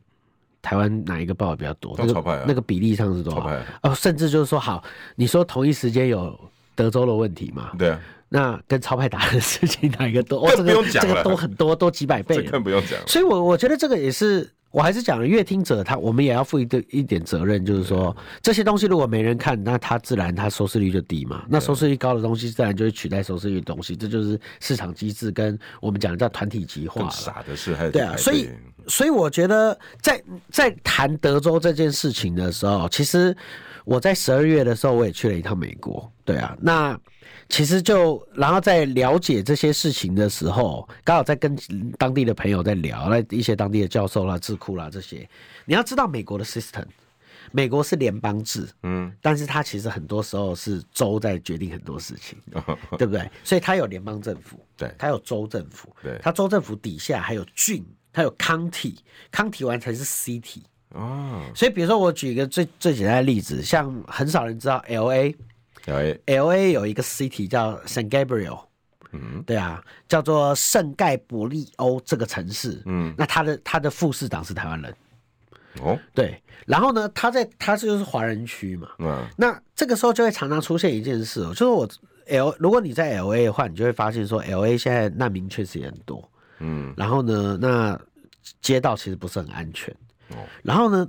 [0.61, 1.95] 台湾哪一个报的比较多？
[1.97, 3.51] 那个那个比例上是多少？
[3.81, 4.85] 哦，甚至就是说，好，
[5.17, 6.39] 你说同一时间有
[6.75, 7.73] 德州的问题嘛？
[7.79, 7.99] 对啊。
[8.35, 10.45] 那跟超派打的事情哪一个多？
[10.51, 12.43] 更 不用讲这个，这个多很多，都几百倍。
[12.43, 12.99] 更不用讲。
[13.07, 14.51] 所以我我觉得这个也是。
[14.75, 18.13] 我还是讲了，阅听者他我们也要负一点一点责任，就是说
[18.43, 21.45] 这些东西如果没人看，那他自然他收视率就低嘛。
[21.49, 27.03] 那收视率高的东西自然就会取代收视率的东西，这就是市场机制跟我们讲的叫团体极化。
[27.03, 28.51] 更傻的是还，还对啊，所以
[28.89, 30.21] 所以我觉得在
[30.51, 33.33] 在谈德州这件事情的时候，其实
[33.85, 36.99] 我在十二月的时候我也去了一趟美国，对啊，那。
[37.49, 41.55] 其实就，然后在了解这些事情的时候，刚好在跟
[41.99, 45.29] 当地的朋友在聊，那一些当地的教授啦、智库啦这些，
[45.65, 46.85] 你要知道美国的 system，
[47.53, 52.37] 美国是联邦制，嗯，但是它其实很多时候是州在决定很多事情，
[52.99, 53.31] 对不对？
[53.45, 65.35] 所以它有联邦政府，对，它有州政府，对，它州政府底下还有郡，它有 county，county 完才是 city，哦，所以比如说我举一个最最简单的例子，像很少人知道 L A，L
[65.87, 68.61] A，L A 有一个 city 叫 San Gabriel。
[69.17, 74.93] 嗯，对啊，叫做圣盖伯利欧这个城市，嗯，那他的他的副市长是台湾人，
[75.81, 81.89] 哦，对，然后呢，他在他就是华人区嘛，嗯，那这个时候就会常常出现一件事哦，就是我
[82.27, 86.29] L 如果你在 L A 的话，你就会发现说 L A 现在难民确实也很多，
[86.59, 87.97] 嗯，然后呢，那
[88.61, 89.95] 街道其实不是很安全，
[90.31, 91.09] 哦，然后呢，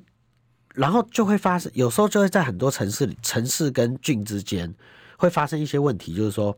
[0.75, 4.73] 然后就会发生，有时候就会在很多城市里，城市跟郡之间。
[5.17, 6.55] 会发生一些问题，就是说，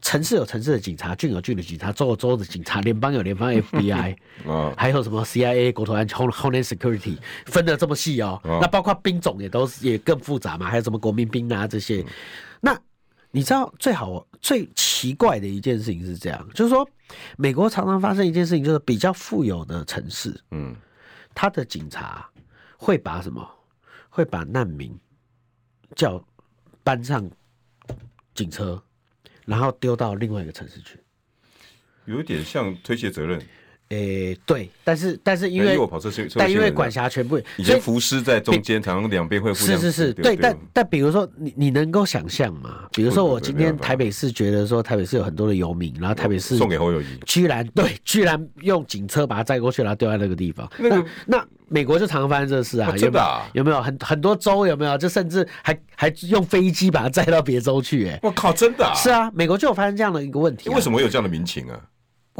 [0.00, 12.02] 城市有城市的警察，郡有郡的警察，州有州的警察，联邦有联邦 FBI，哦， 还有什么 CIA 国土安全 Homeland Security 分的这么细哦，哦，那包括兵种也都是也更复杂嘛，还有什么国民兵啊这些，
[12.62, 12.74] 那
[13.32, 16.88] 你知道最好最奇怪的一件事情是这样，就是说，
[17.36, 20.74] 美国常常发生一件事情，就是比较富有的城市，嗯，
[21.34, 22.26] 他的警察
[22.80, 23.46] 会把什么，
[24.08, 24.98] 会把难民
[25.94, 26.24] 叫
[26.82, 27.30] 搬上。
[28.32, 28.82] 警车，
[29.44, 30.98] 然后丢到另外一个城市去，
[32.06, 33.44] 有点像推卸责任。
[33.90, 39.76] 诶、欸，对，但是但是因为，我跑车车但因为管辖权不，以前浮尸在中间，常常两边会互相。
[39.76, 42.84] 是是是，对，但但比如说你你能够想象吗？
[42.92, 50.70] 比如说我今天台北市觉得说台北市有很多的游民，然后台北市送给侯友宜，居然对，居然用警车把他载过去，然后丢在那个地方。
[50.78, 53.24] 那个那美国就常常发生这事啊，有没有？
[53.54, 54.96] 有没有很很多州有没有？
[54.96, 58.06] 就甚至还还用飞机把他载到别州去？
[58.06, 58.88] 哎，我靠，真的？
[58.94, 60.70] 是啊，美国就有发生这样的一个问题。
[60.70, 61.80] 为什么会有这样的民情啊？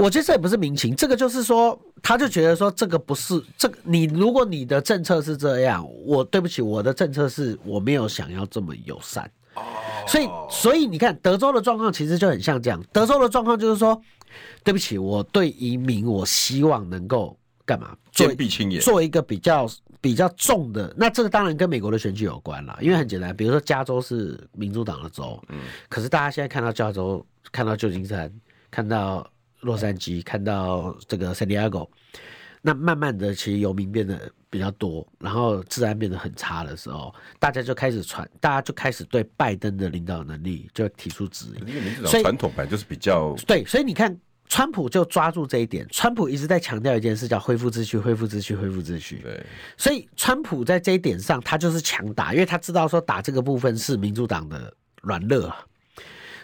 [0.00, 9.30] 我觉得这也不是民情，这个就是说，他就觉得说，这个不是这个你，如果你的政策是这样，我对不起，我的政策是我没有想要这么友善，
[10.08, 14.00] 所以所以你看，德州的状况其实就很像这样，德州的状况就是说，
[14.64, 17.94] 对不起，我对移民，我希望能够干嘛？
[18.10, 19.68] 坚壁清野，做一个比较
[20.00, 25.58] 比较重的，那这个当然跟美国的选举有关了，因为很简单，比如说加州是民主党的州，嗯，
[25.90, 27.22] 可是大家现在看到加州，
[27.52, 28.32] 看到旧金山，
[28.70, 29.30] 看到。
[29.60, 31.86] 洛杉矶看到这个圣地亚哥，
[32.62, 41.70] 那慢慢的其实游民变得比较多，然后治安变得很差的时候，大家就开始传，大家就开始对拜登的领导能力就提出质疑。
[41.70, 44.14] 因为民主党传统版就是比较对，所以你看，
[44.48, 49.20] 川普就抓住这一点，川普一直在强调一件事，叫恢复秩序，恢复秩序，恢复秩序。
[49.22, 49.44] 对，
[49.76, 55.50] 所以川普在这一点上，他就是强打，因为他知道说打这个部分是民主党的软肋。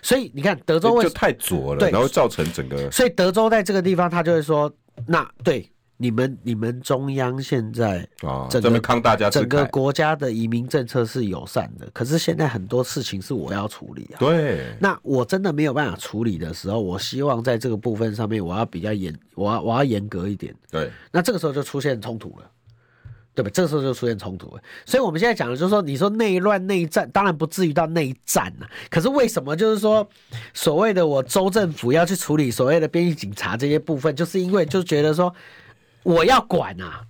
[0.06, 2.88] 所以你看，德州为就太左了，然后造成整个。
[2.92, 4.72] 所以德州在这个地方，他就会说
[5.04, 14.16] ：“那对你们，你们中央现在啊，整个康大家整个国家的移民政策是友善的，可是现在很多事情是我要处理啊。
[14.20, 20.54] 对，那我真的没有办法处理的时候，我希望在这个部分上面，我要比较严，我要我要严格一点。
[20.70, 22.48] 对，那这个时候就出现冲突了。”
[23.36, 23.50] 对吧？
[23.52, 28.64] 这个时候就出现冲突了，所以我们现在讲的就是说，你说内乱内战，当然不至于到内战啊。
[28.88, 30.08] 可是为什么就是说，
[30.54, 35.30] 所谓的我州政府要去处理所谓的边境警察这些部分，就是因为就觉得说
[36.02, 37.02] 我要管啊，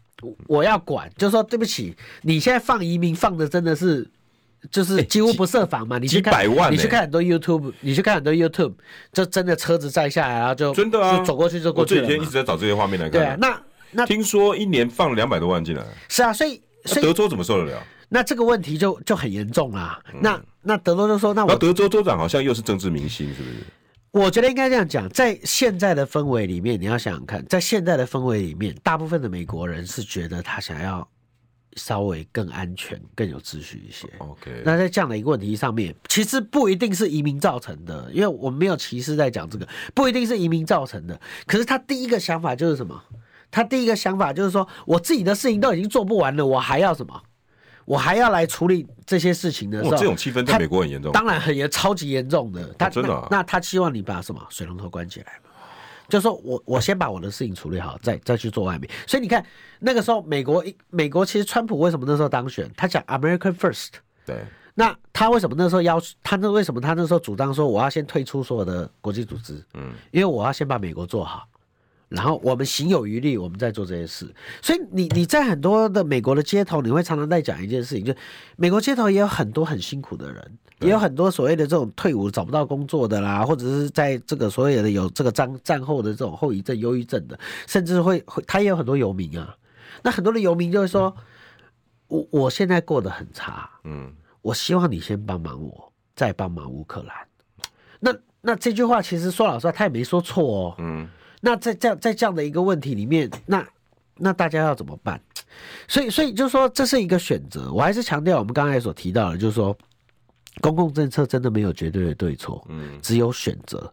[0.49, 4.11] 我要管，就是说对不起，你现在放移民放的真的是
[4.69, 5.97] 就是几乎不设防嘛？
[5.97, 8.75] 你去看，几百万，你去看很多 YouTube，你去看很多 YouTube，
[9.13, 12.03] 就真的车子载下来，然后就真的啊，就走过去就过去了。
[12.03, 13.13] 我这几天一直在找这些画面来看。
[13.13, 13.63] 对啊，那。
[13.91, 17.83] 那听说一年放两百多万进来，是啊，所以所以德州怎么受得了？
[18.09, 20.01] 那这个问题就就很严重啦。
[20.15, 23.57] 嗯、那那德州就说，那我德州州长好像又是政治明星，是不是？
[24.13, 31.07] 我觉得应该这样讲，在现在的氛围里面，你要想想看，在现在的氛围里面，大部分的美国人是觉得他想要
[31.75, 34.09] 稍微更安全、更有秩序一些。
[34.19, 41.21] OK，那在这样的一个问题上面，其实不一定是移民造成的，因为我们没有歧视在讲这个，不一定是移民造成的。
[41.45, 43.03] 可是他第一个想法就是什么？
[43.51, 47.23] 他第一个想法就是说，我自己的事情都已经做不完了，我还要什么？
[47.85, 52.75] 我还要来处理这些事情的时候，这种气氛在美国很严重，当然很严，超级严重的。
[52.77, 55.51] 他、哦、真的、啊那，那他希望你把什么水龙头关起来嘛？
[56.09, 58.91] 就是说我我先把我的事情处理好，再再去做外面。
[59.07, 59.45] 所以你看
[59.79, 62.69] 那个时候，美国美国其实川普为什么那时候当选？
[62.77, 63.91] 他讲 American First。
[64.25, 64.37] 对。
[64.75, 69.65] 那他为什么那时候要他那为什么他那时候主张说我要先退出所有的国际组织？
[69.75, 71.47] 嗯，因为我要先把美国做好。
[72.17, 74.27] 然后我们行有余力，我们在做这些事。
[74.63, 78.15] 所以你你在很多的美国的街头，你会常常在讲一件事情，就
[78.57, 89.55] 美国街头也有很多很辛苦的人，也有很多所谓的这种退伍找不到工作的啦，或者是在这个所谓的有这个战战后的这种后遗症、忧郁症的，甚至会会他也有很多游民啊。
[90.03, 91.15] 那很多的游民就会说，
[92.09, 97.15] 我我现在过得很差，嗯，我希望你先帮忙我，再帮忙乌克兰。
[97.99, 100.75] 那那这句话其实说老实话，他也没说错哦。
[100.79, 101.09] 嗯，
[101.47, 103.65] 那在这样在这样的一个问题里面，那
[104.17, 105.21] 那大家要怎么办？
[105.87, 107.73] 所以所以就是说，这是一个选择。
[107.73, 109.77] 我还是强调我们刚才所提到的，就是说，
[110.61, 113.89] 公共政策真的没有绝对的对错，嗯，只有选择。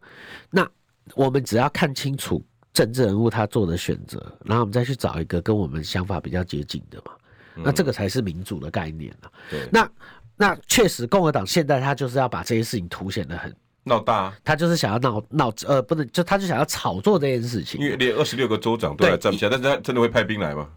[0.49, 0.67] 那
[1.13, 2.43] 我们只要看清楚
[2.73, 7.11] 政治人物他做的选择，然后我们再去找一个跟我们想法比较接近的嘛。
[7.57, 9.29] 那这个才是民主的概念啊。
[9.51, 9.87] 对，那
[10.35, 17.79] 那确实，共和党现在他就是要把这些事情凸显的很闹大，啊，他就是想要闹闹呃，不能就他就想要炒作这件事情。
[17.81, 20.67] 因为连二十六个州长都来站不下，但是他真的会派兵来吗？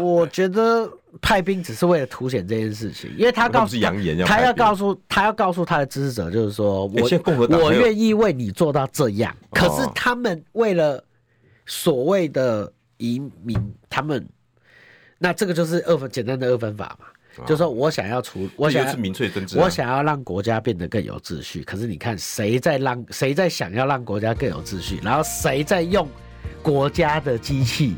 [0.00, 0.90] 我觉得
[1.22, 9.34] 派兵只是为了凸显这件事情，因为他告诉扬言他要告诉他要告诉他的支持者，就是说我我愿意为你做到这样。
[9.52, 11.02] 可是他们为了
[11.64, 14.26] 所谓的移民，他们。
[15.22, 17.12] 那这个就是二分简单的二分法嘛，啊、
[17.46, 21.62] 就是说我想要除，我想要民粹政治、啊，我想要让国家变得更有秩序。
[21.62, 26.08] 可是你看谁在让谁在想要让国家更有秩序，然后谁在用
[26.62, 27.96] 国家的机器，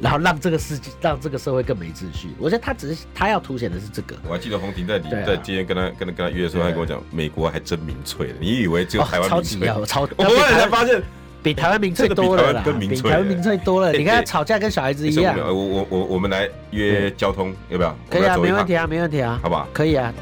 [0.00, 2.28] 然后让这个世界让这个社会更没秩序。
[2.38, 4.16] 我觉得他只是他要凸显的是这个。
[4.28, 8.34] 我还记得洪婷在里、啊、在今天跟他跟他跟他约的时候，他跟我讲，美国还真民粹。
[8.40, 9.66] 你以为只有台湾民粹？
[9.86, 11.02] 超级要， 我后来才发现。
[11.44, 13.92] 比台湾民粹多了啦，比台湾民粹多了。
[13.94, 15.36] 你看他吵架跟小孩子一样。
[15.38, 17.94] 我我我我们来约交通，要不要？
[18.08, 19.68] 可以啊，没问题啊，没问题啊，好不好？
[19.74, 20.12] 可以啊。